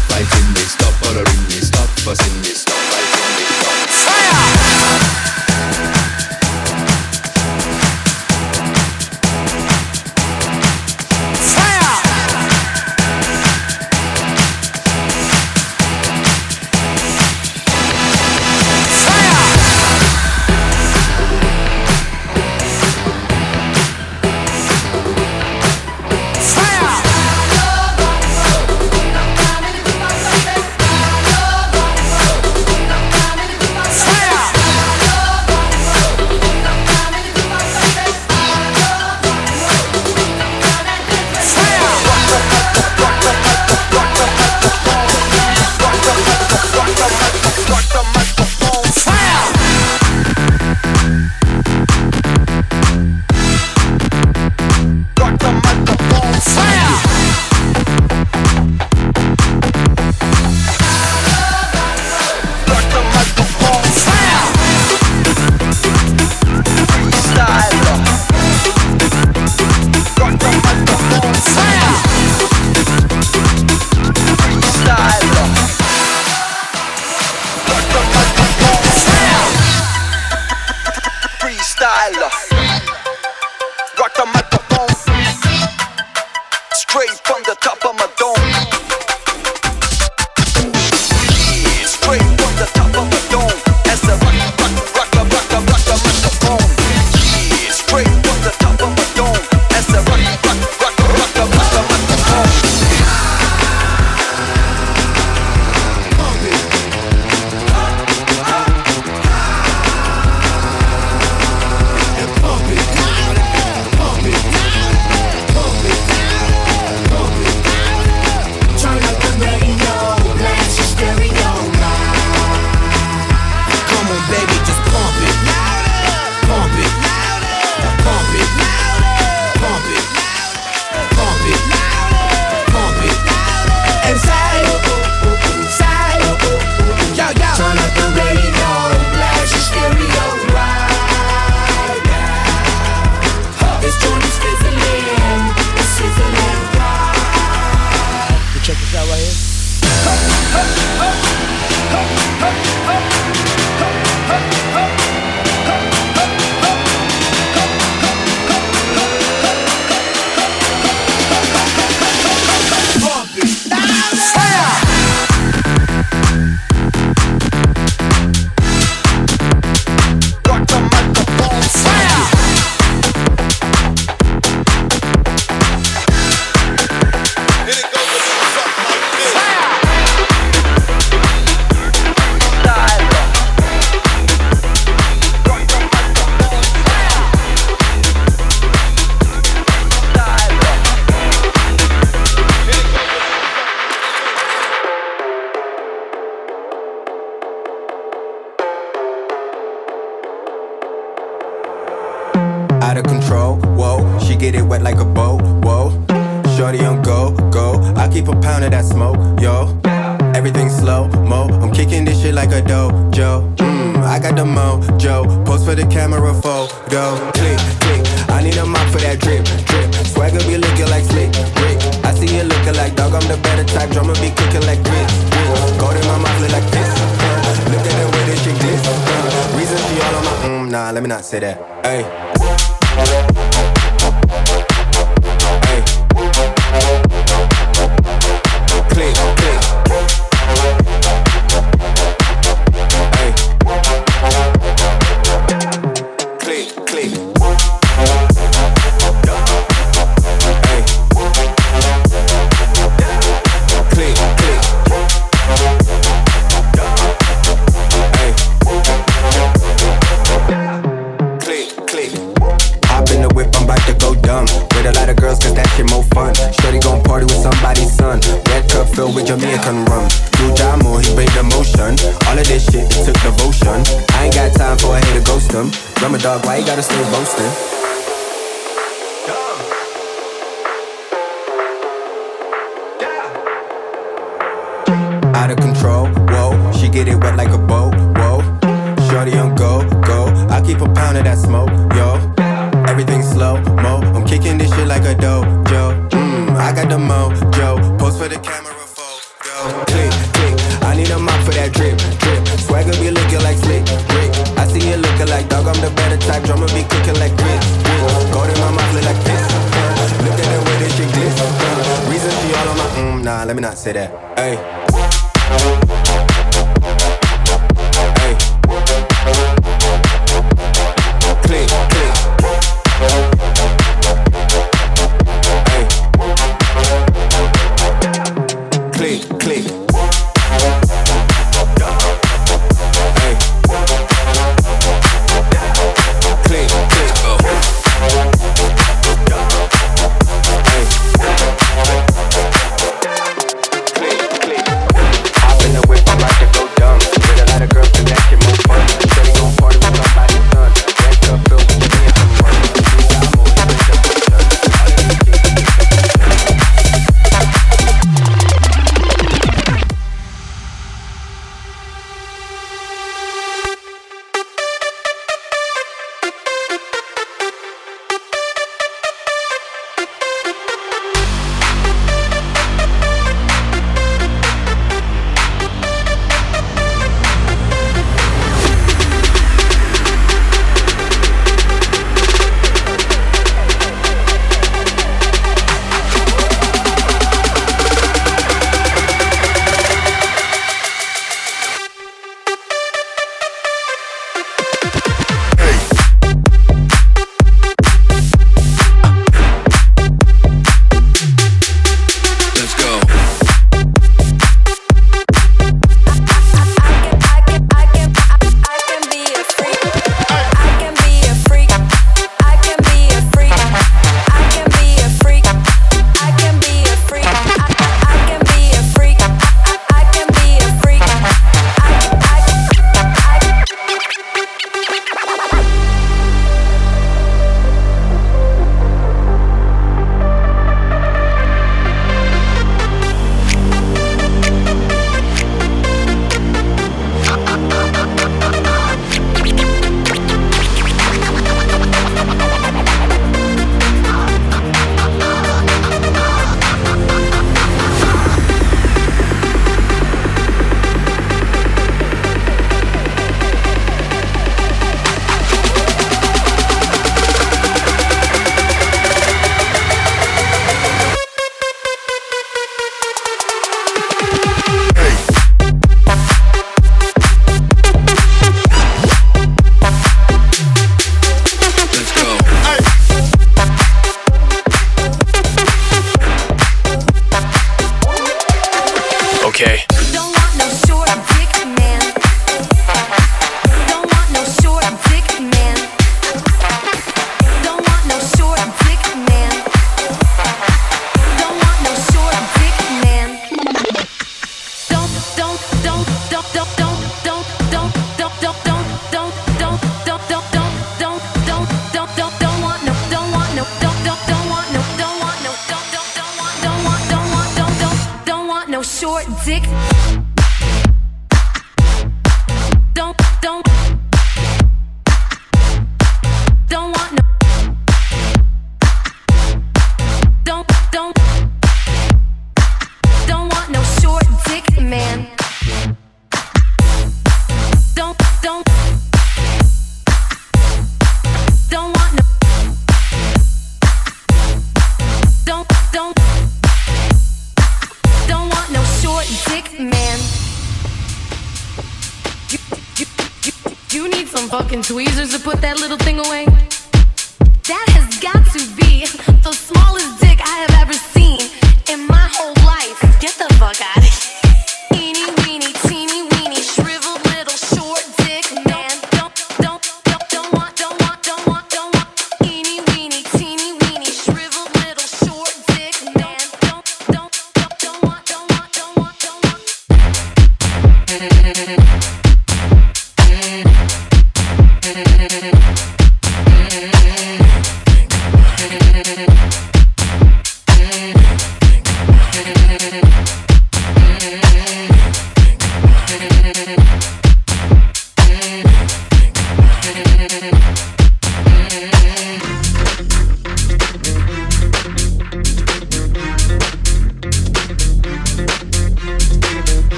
fighting 2.03 2.41
me, 2.41 2.51
stop. 2.51 3.86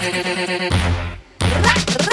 Think 0.00 0.26
about 0.26 0.48
it. 2.02 2.07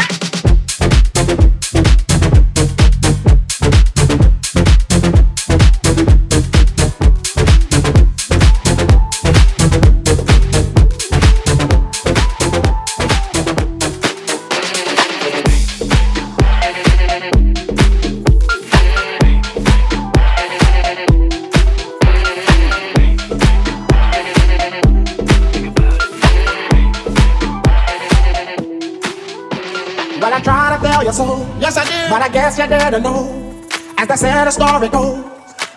story 34.56 34.88
goes. 34.88 35.20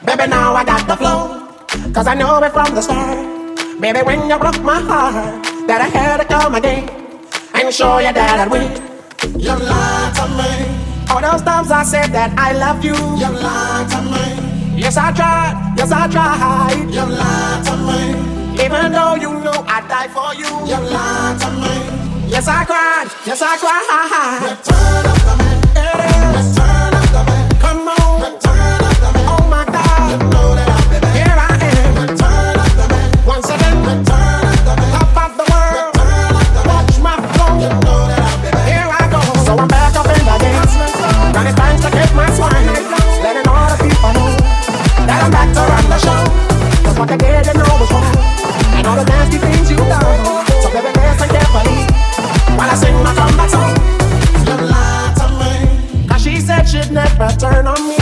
Baby, 0.07 0.26
now 0.31 0.55
I 0.55 0.62
got 0.65 0.86
the 0.86 0.97
flow. 0.97 1.20
Cause 1.92 2.07
I 2.07 2.15
know 2.15 2.39
it 2.39 2.52
from 2.52 2.74
the 2.74 2.82
start. 2.82 3.18
Baby, 3.81 4.00
when 4.07 4.31
you 4.31 4.39
broke 4.39 4.62
my 4.62 4.81
heart, 4.81 5.42
that 5.66 5.81
I 5.82 5.89
had 5.90 6.18
to 6.23 6.24
come 6.24 6.55
again. 6.55 6.86
And 7.55 7.74
show 7.74 7.98
you 7.98 8.12
that 8.12 8.39
I'd 8.39 8.50
win. 8.50 8.70
You 9.34 9.55
lied 9.70 10.15
to 10.18 10.26
me. 10.39 10.50
All 11.10 11.20
those 11.20 11.42
times 11.42 11.70
I 11.73 11.82
said 11.82 12.08
that 12.15 12.31
I 12.39 12.52
love 12.55 12.84
you. 12.84 12.94
You 13.23 13.31
lied 13.47 13.86
to 13.94 14.00
me. 14.15 14.24
Yes, 14.78 14.97
I 14.97 15.10
tried. 15.10 15.74
Yes, 15.76 15.90
I 15.90 16.07
tried. 16.07 16.86
You 16.97 17.05
lied 17.23 17.60
to 17.66 17.74
me. 17.89 18.00
Even 18.65 18.92
though 18.92 19.15
you 19.24 19.32
know 19.42 19.58
I 19.66 19.82
died 19.90 20.10
for 20.15 20.31
you. 20.39 20.50
You 20.70 20.78
lied 20.94 21.36
to 21.42 21.50
me. 21.62 21.74
Yes, 22.31 22.47
I 22.47 22.65
cried. 22.65 23.08
Yes, 23.26 23.42
I 23.42 23.55
cried. 23.58 24.42
You 24.47 24.57
turned 24.62 25.48
turn 57.39 57.68
on 57.68 57.89
me. 57.89 57.98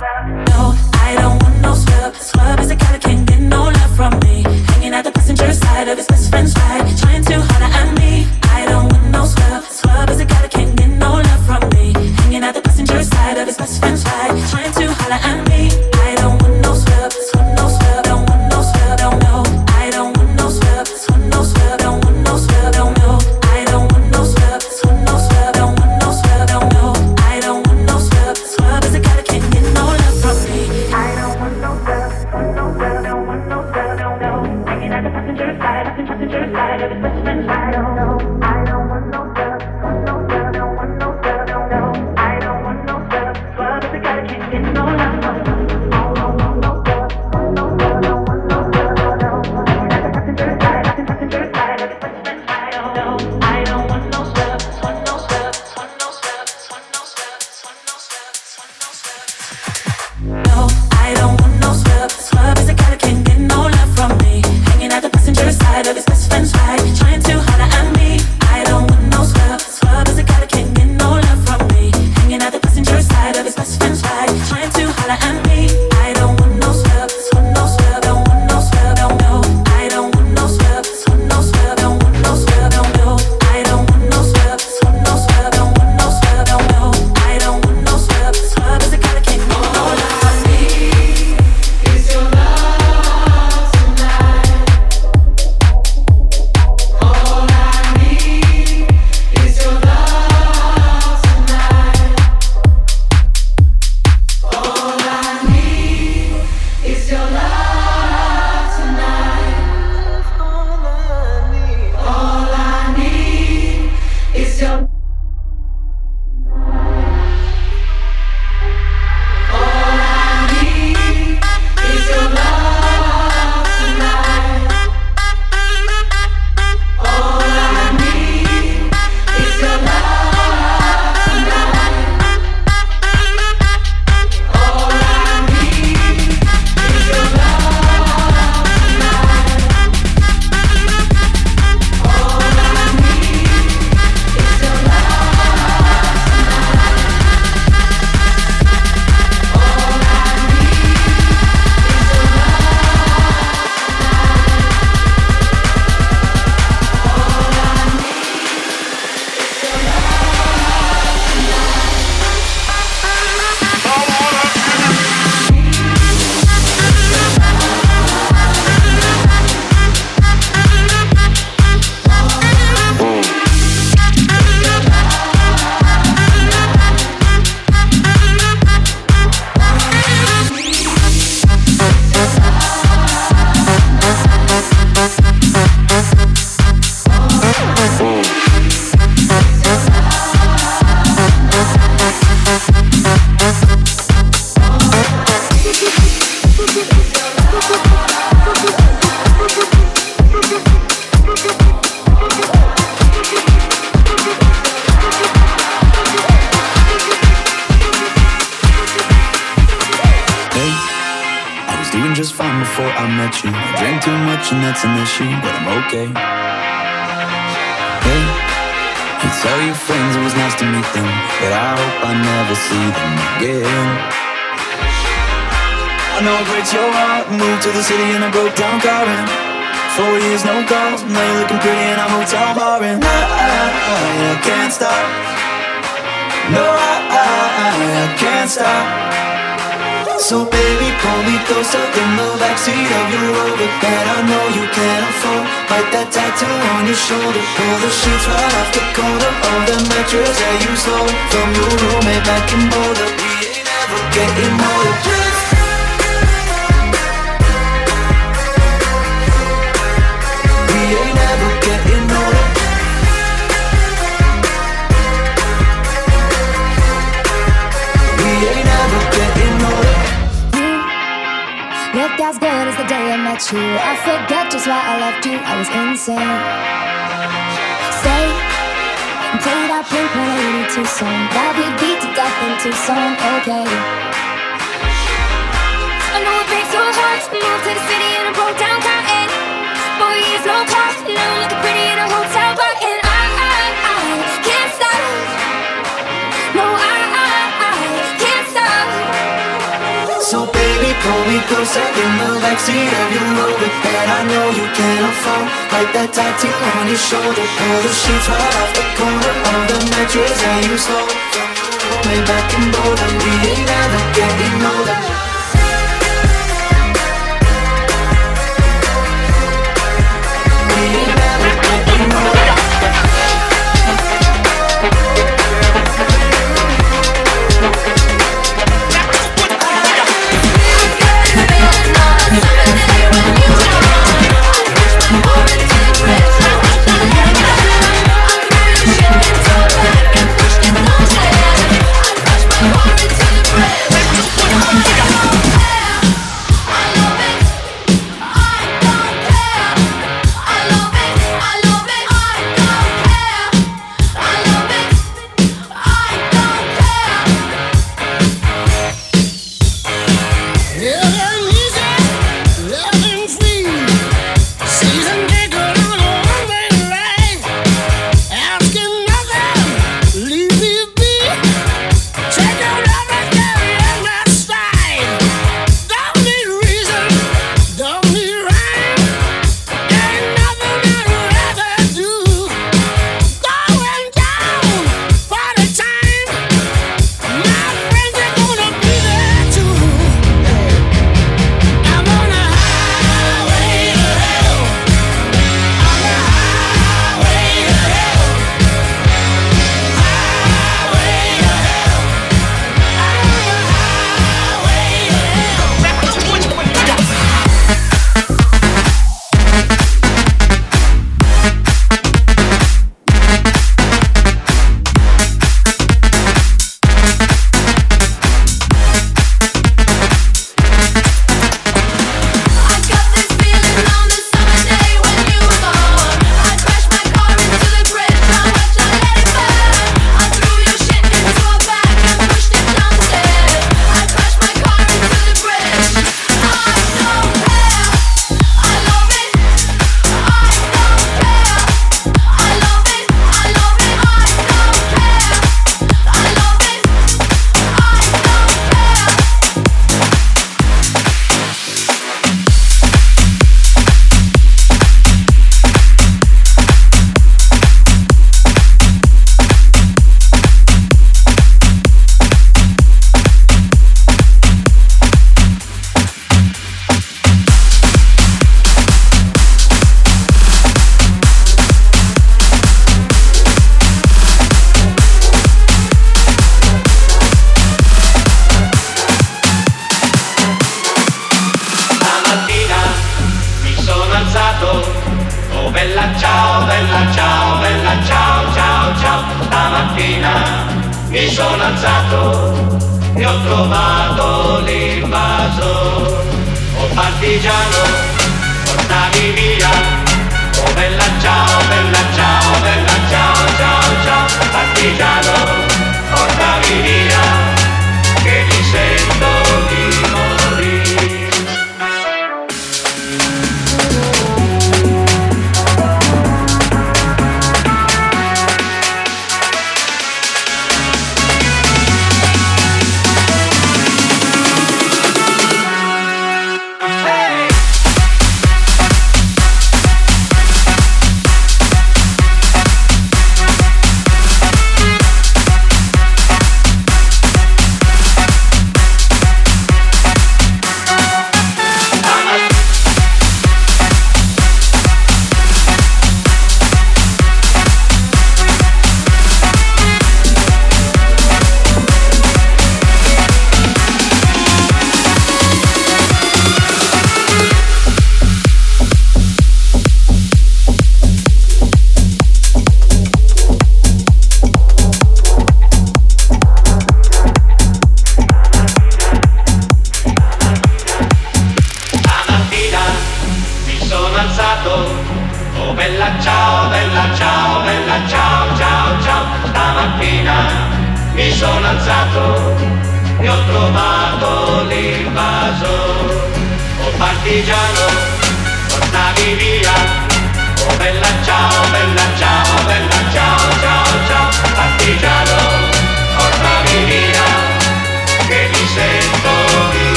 that. 0.00 0.47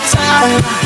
Time. 0.00 0.85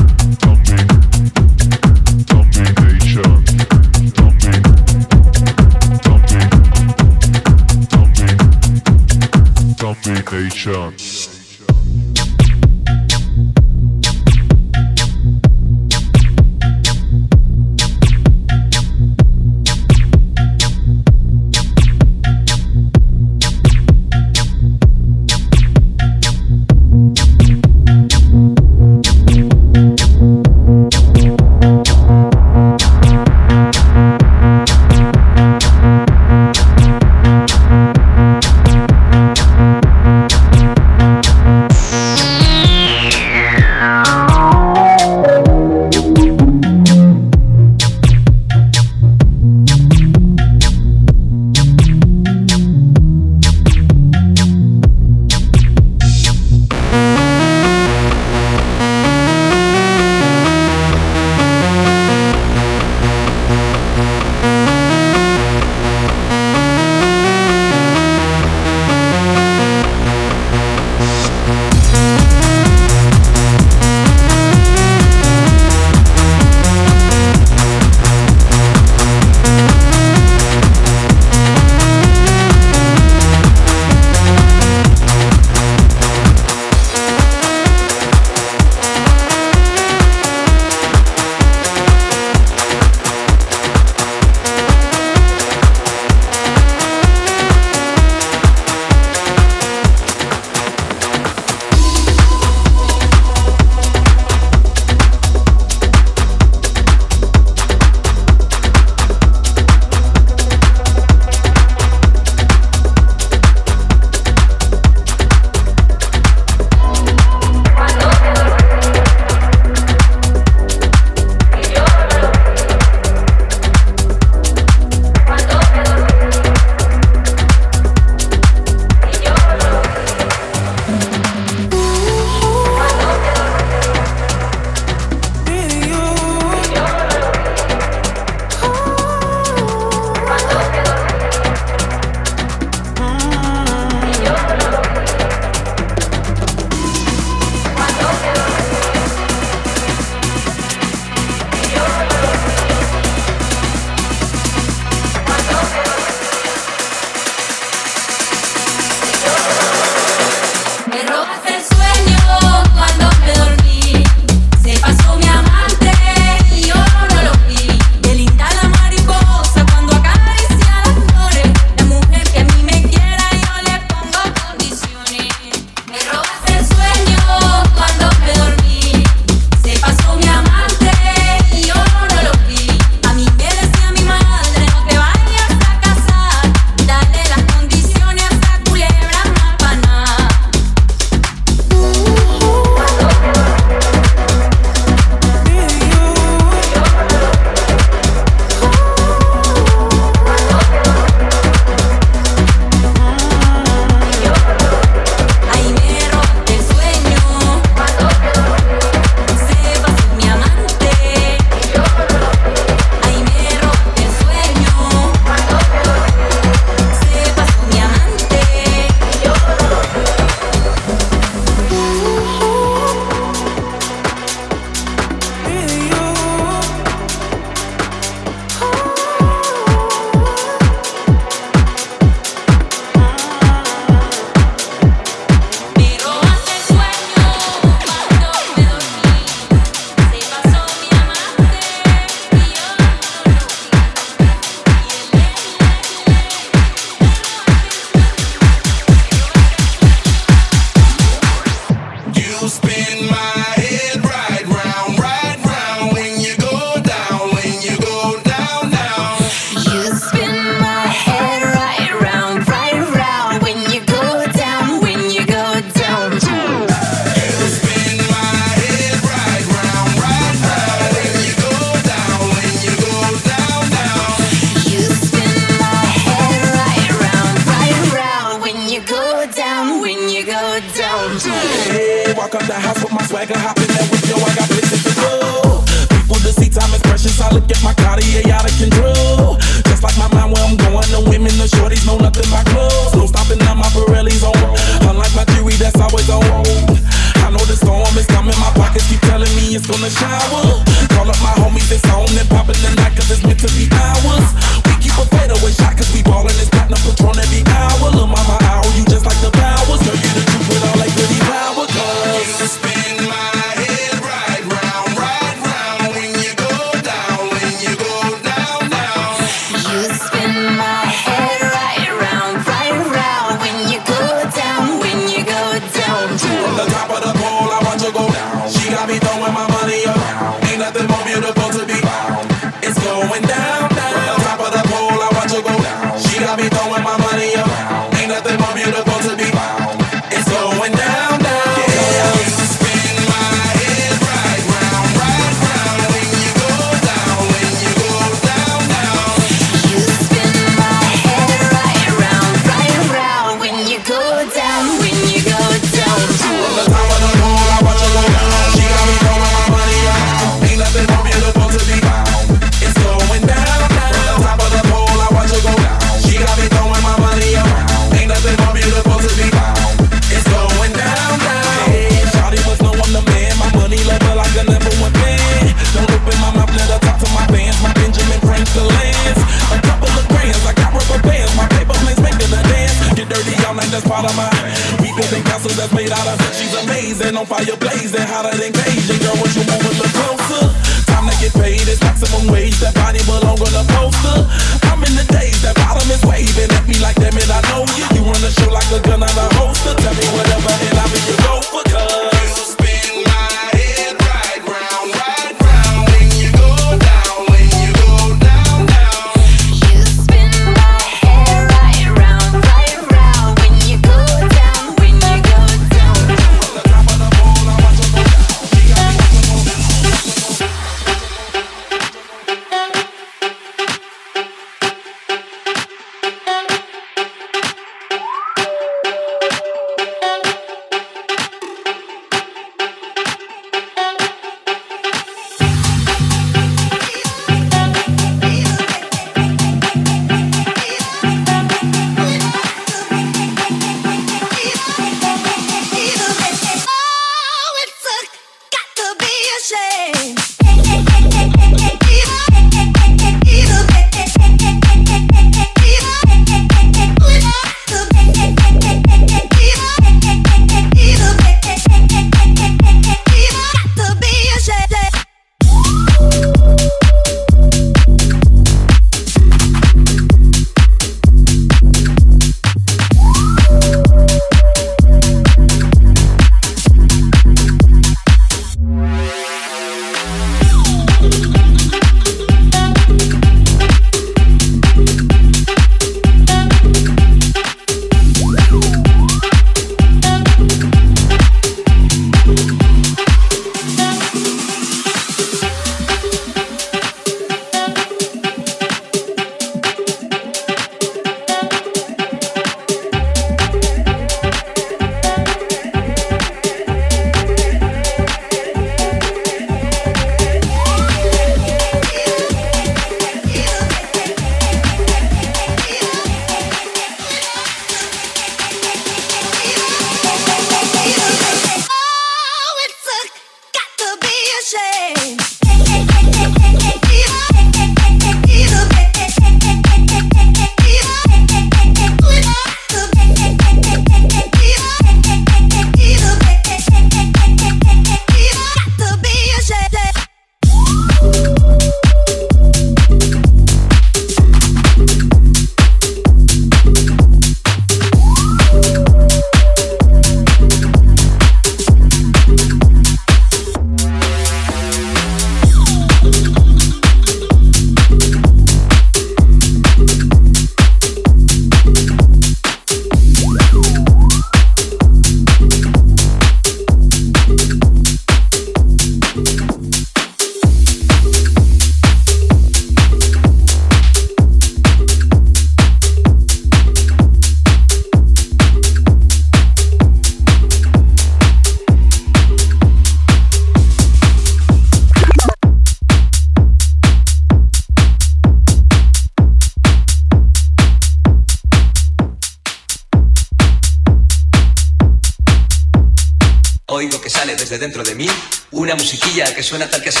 Desde 597.51 597.65
dentro 597.65 597.83
de 597.83 597.95
mí 597.95 598.07
una 598.51 598.75
musiquilla 598.75 599.35
que 599.35 599.43
suena 599.43 599.69
tal 599.69 599.81
que. 599.81 600.00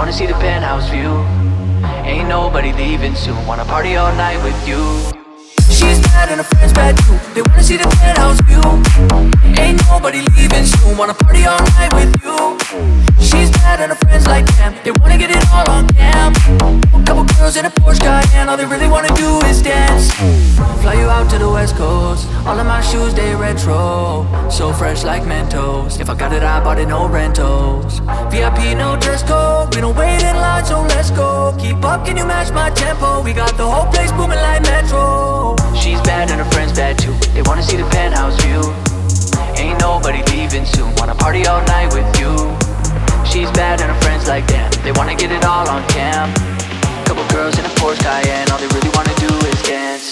Wanna 0.00 0.14
see 0.14 0.24
the 0.24 0.32
penthouse 0.40 0.88
view. 0.88 1.12
Ain't 2.08 2.26
nobody 2.26 2.72
leaving 2.72 3.14
soon. 3.14 3.36
Wanna 3.46 3.66
party 3.66 3.96
all 3.96 4.10
night 4.16 4.42
with 4.42 4.66
you. 4.66 5.19
Bad 6.20 6.32
and 6.32 6.40
her 6.42 6.54
friends 6.54 6.72
bad 6.74 6.98
too. 6.98 7.16
They 7.32 7.40
wanna 7.40 7.62
see 7.62 7.78
the 7.78 7.88
penthouse 7.96 8.38
view. 8.44 8.60
Ain't 9.56 9.80
nobody 9.88 10.20
leaving 10.36 10.66
soon. 10.66 10.98
Wanna 10.98 11.14
party 11.14 11.46
all 11.46 11.58
night 11.80 11.94
with 11.94 12.12
you. 12.22 12.58
She's 13.18 13.50
bad 13.50 13.80
and 13.80 13.92
her 13.92 13.98
friends 14.04 14.26
like 14.26 14.44
them. 14.58 14.74
They 14.84 14.90
wanna 14.90 15.16
get 15.16 15.30
it 15.30 15.42
all 15.50 15.64
on 15.70 15.88
cam. 15.88 16.34
A 16.92 17.02
couple 17.06 17.24
girls 17.24 17.56
in 17.56 17.64
a 17.64 17.70
Porsche 17.70 18.00
Cayenne. 18.00 18.50
All 18.50 18.58
they 18.58 18.66
really 18.66 18.86
wanna 18.86 19.08
do 19.16 19.40
is 19.46 19.62
dance. 19.62 20.12
Fly 20.82 21.00
you 21.00 21.08
out 21.08 21.30
to 21.30 21.38
the 21.38 21.48
west 21.48 21.76
coast. 21.76 22.28
All 22.46 22.58
of 22.58 22.66
my 22.66 22.82
shoes 22.82 23.14
they 23.14 23.34
retro. 23.34 24.26
So 24.50 24.74
fresh 24.74 25.04
like 25.04 25.22
Mentos. 25.22 26.00
If 26.00 26.10
I 26.10 26.14
got 26.14 26.34
it, 26.34 26.42
I 26.42 26.60
bought 26.62 26.78
it, 26.78 26.88
no 26.88 27.08
rentals. 27.08 28.00
VIP, 28.28 28.76
no 28.76 28.96
dress 29.00 29.22
code. 29.22 29.74
We 29.74 29.80
don't 29.80 29.96
wait 29.96 30.22
in 30.22 30.36
line, 30.36 30.66
so 30.66 30.82
let's 30.82 31.10
go. 31.10 31.56
Keep 31.58 31.82
up, 31.82 32.04
can 32.04 32.18
you 32.18 32.26
match 32.26 32.52
my 32.52 32.68
tempo? 32.70 33.22
We 33.22 33.32
got 33.32 33.56
the 33.56 33.66
whole 33.66 33.90
place 33.90 34.12
booming 34.12 34.38
like 34.38 34.62
Metro. 34.62 35.56
She's 35.80 36.00
bad 36.10 36.28
and 36.32 36.40
her 36.42 36.50
friends 36.50 36.72
bad 36.72 36.98
too. 36.98 37.14
They 37.34 37.42
wanna 37.42 37.62
see 37.62 37.76
the 37.76 37.88
penthouse 37.94 38.34
view. 38.42 38.62
Ain't 39.54 39.78
nobody 39.78 40.20
leaving 40.34 40.66
soon. 40.66 40.90
Wanna 40.98 41.14
party 41.14 41.46
all 41.46 41.62
night 41.70 41.94
with 41.94 42.10
you. 42.18 42.32
She's 43.30 43.50
bad 43.54 43.78
and 43.80 43.88
her 43.94 44.00
friends 44.02 44.26
like 44.26 44.44
damn. 44.48 44.70
They 44.82 44.90
wanna 44.98 45.14
get 45.14 45.30
it 45.30 45.44
all 45.44 45.68
on 45.70 45.86
cam. 45.86 46.26
Couple 47.06 47.22
girls 47.30 47.54
in 47.60 47.64
a 47.64 47.72
Porsche 47.78 48.02
Cayenne. 48.02 48.50
All 48.50 48.58
they 48.58 48.70
really 48.74 48.90
wanna 48.98 49.14
do 49.22 49.30
is 49.46 49.49
dance. 49.70 50.10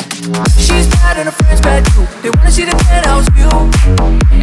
She's 0.54 0.86
bad 0.86 1.18
and 1.18 1.26
her 1.26 1.36
friends 1.42 1.60
bad 1.60 1.84
too. 1.90 2.06
They 2.22 2.30
wanna 2.30 2.50
see 2.50 2.64
the 2.64 2.76
penthouse 2.86 3.28
view. 3.34 3.50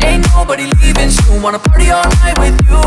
Ain't 0.03 0.27
nobody 0.35 0.65
leaving 0.81 1.09
soon. 1.09 1.41
Wanna 1.41 1.59
party 1.59 1.89
all 1.89 2.03
night 2.19 2.37
with 2.37 2.57
you. 2.67 2.81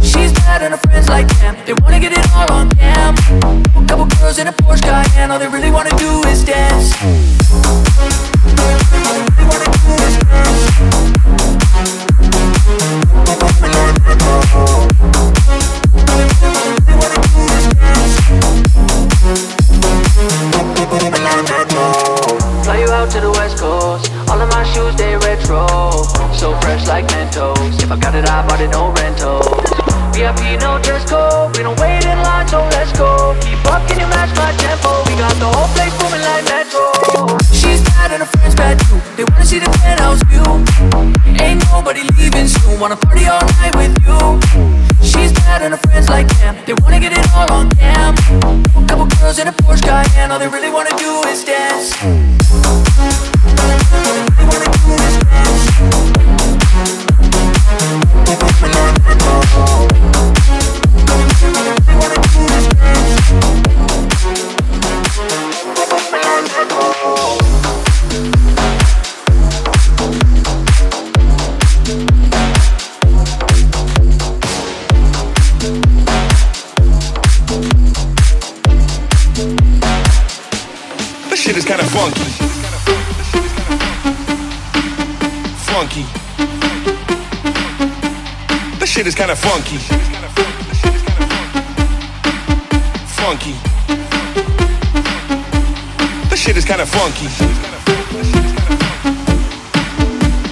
She's 0.00 0.32
bad 0.32 0.62
and 0.62 0.72
her 0.72 0.80
friends 0.88 1.08
like 1.08 1.28
damn. 1.36 1.54
They 1.66 1.74
wanna 1.74 2.00
get 2.00 2.12
it 2.12 2.24
all 2.32 2.50
on 2.52 2.70
cam. 2.70 3.14
A 3.76 3.84
couple 3.86 4.06
girls 4.16 4.38
in 4.38 4.46
a 4.46 4.52
Porsche 4.52 4.82
Cayenne. 4.82 5.30
All 5.30 5.38
they 5.38 5.48
really 5.48 5.70
wanna 5.70 5.94
do 5.98 6.10
is 6.32 6.42
dance 6.42 6.96
they 9.36 9.44
wanna 9.44 9.68
do 9.84 9.92
is 10.06 10.16
dance. 10.18 10.82
Fly 20.92 22.80
you 22.80 22.88
out 22.92 23.10
to 23.12 23.20
the 23.20 23.30
west 23.30 23.56
coast. 23.56 24.12
All 24.28 24.40
of 24.40 24.48
my 24.50 24.62
shoes 24.64 24.94
they 24.96 25.16
retro. 25.16 25.66
So 26.36 26.52
fresh 26.60 26.86
like 26.86 27.06
Mentos. 27.08 27.82
If 27.82 27.90
I 27.90 27.96
got 27.96 28.14
it, 28.14 28.28
I 28.28 28.46
bought 28.46 28.60
it, 28.60 28.68
no 28.68 28.92
rentals. 28.92 29.48
VIP, 30.12 30.60
no 30.60 30.78
dress 30.82 31.08
code. 31.08 31.56
We 31.56 31.62
don't 31.62 31.80
wait 31.80 32.04
in 32.04 32.18
line, 32.20 32.46
so 32.46 32.60
let's 32.76 32.92
go. 32.92 33.34
Keep 33.40 33.64
up, 33.72 33.88
can 33.88 34.00
you 34.00 34.06
match 34.12 34.36
my 34.36 34.52
tempo? 34.60 35.00
We 35.08 35.16
got 35.16 35.32
the 35.40 35.48
whole 35.48 35.68
place 35.72 35.96
booming 35.96 36.20
like 36.28 36.44
Metro. 36.44 36.92
She's 37.50 37.80
bad 37.96 38.12
and 38.12 38.20
her 38.20 38.28
friends 38.28 38.54
bad 38.54 38.78
too. 38.84 39.00
They 39.16 39.24
wanna 39.24 39.46
see 39.46 39.60
the 39.60 39.70
penthouse 39.80 40.20
view. 40.28 41.21
Ain't 41.52 41.70
nobody 41.70 42.00
leaving 42.16 42.48
soon. 42.48 42.80
Wanna 42.80 42.96
party 42.96 43.26
all 43.28 43.44
night 43.60 43.76
with 43.76 43.92
you. 44.06 44.40
She's 45.02 45.32
bad 45.34 45.60
and 45.60 45.74
her 45.74 45.80
friends 45.84 46.08
like 46.08 46.26
them. 46.38 46.56
They 46.64 46.72
wanna 46.82 46.98
get 46.98 47.12
it 47.12 47.26
all 47.34 47.52
on 47.52 47.68
cam. 47.72 48.14
A 48.74 48.86
couple 48.86 49.04
girls 49.20 49.38
in 49.38 49.48
a 49.48 49.52
Porsche 49.52 49.82
Cayenne. 49.82 50.32
All 50.32 50.38
they 50.38 50.48
really 50.48 50.70
wanna 50.70 50.96
do 50.96 51.20
is 51.28 51.44
dance. 51.44 51.92
Funky. 85.82 86.06
This 88.78 88.88
shit 88.88 89.04
is 89.08 89.16
kinda 89.16 89.34
funky. 89.34 89.78
Funky. 93.18 93.54
This 96.30 96.40
shit 96.40 96.56
is 96.56 96.64
kinda 96.64 96.86
funky. 96.86 97.26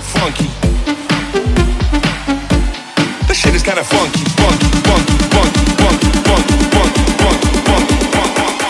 Funky. 0.02 0.50
This 3.28 3.38
shit 3.38 3.54
is 3.54 3.62
kinda 3.62 3.84
funky. 3.84 4.24
Funky, 4.40 4.66
funky, 4.88 5.14
funky, 5.30 5.70
funky, 5.78 6.08
funky, 6.26 6.56
funky, 6.74 7.04
funky, 7.22 7.54
funky, 7.68 7.98
funky. 8.16 8.66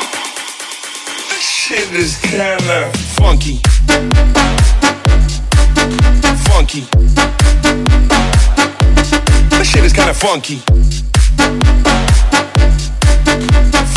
This 1.31 1.43
shit 1.43 1.91
is 1.95 2.17
kinda 2.19 2.93
funky. 3.17 3.63
Funky. 6.71 6.87
This 9.59 9.69
shit 9.69 9.85
is 9.85 9.93
kinda 9.93 10.15
funky. 10.15 10.63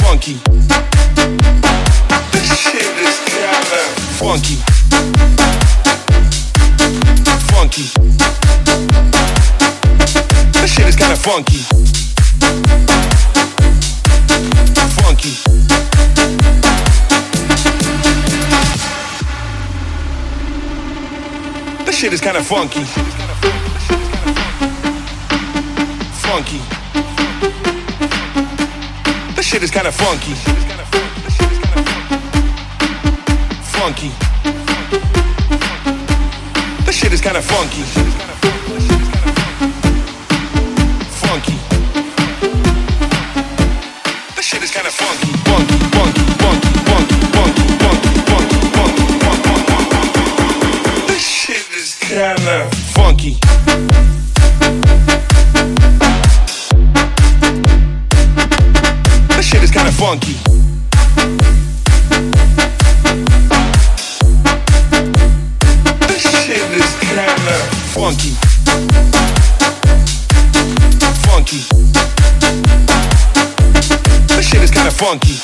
Funky. 0.01 0.39
This 2.31 2.57
shit 2.57 2.97
is 2.97 3.19
kinda 3.29 3.61
funky. 4.17 4.57
Funky. 7.51 7.85
This 10.53 10.71
shit 10.73 10.87
is 10.87 10.95
kinda 10.95 11.15
funky. 11.15 11.72
Shit 22.13 22.21
is 22.21 22.21
kinda 22.21 22.43
funky. 22.43 22.83
Funky. 26.21 26.61
This 29.35 29.45
shit 29.47 29.63
is 29.63 29.71
kinda 29.71 29.91
funky. 29.91 30.35
Funky. 33.63 34.11
This 36.85 36.95
shit 36.95 37.13
is 37.13 37.21
kinda 37.21 37.41
funky. 37.41 37.81
Funky. 37.81 38.32
Funky. 75.03 75.42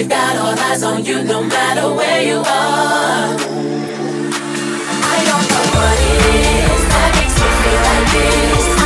you 0.00 0.08
got 0.08 0.36
all 0.36 0.58
eyes 0.58 0.82
on 0.82 1.04
you 1.04 1.22
no 1.24 1.42
matter 1.42 1.94
where 1.94 2.22
you 2.22 2.38
are. 2.38 3.36
I 5.12 5.18
don't 5.28 5.46
know 5.52 5.64
what 5.76 5.98
it 6.08 6.24
is 6.40 6.82
that 6.88 7.10
makes 7.18 7.36
me 7.36 7.48
feel 7.60 7.82
like 7.84 8.06
this. 8.74 8.79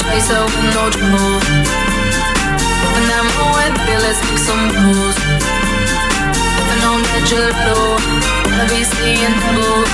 Nočky 0.00 0.16
with 0.16 1.00
no 1.10 1.40
Na 3.08 3.22
moje 3.22 3.70
byle 3.86 4.14
jsem 4.36 4.70
kus 4.70 5.16
No 6.82 6.98
nežeru 6.98 7.96
Vysí 8.68 9.22
jen 9.22 9.34
tbu 9.34 9.84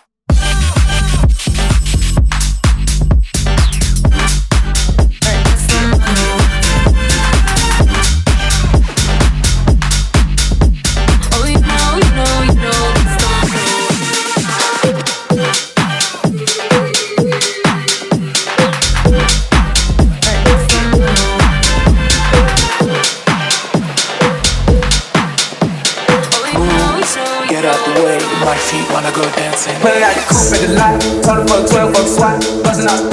For 31.54 31.62
12 31.68 31.94
fuck 31.94 32.08
swat. 32.08 32.40
Busting 32.64 32.88
out 32.88 33.12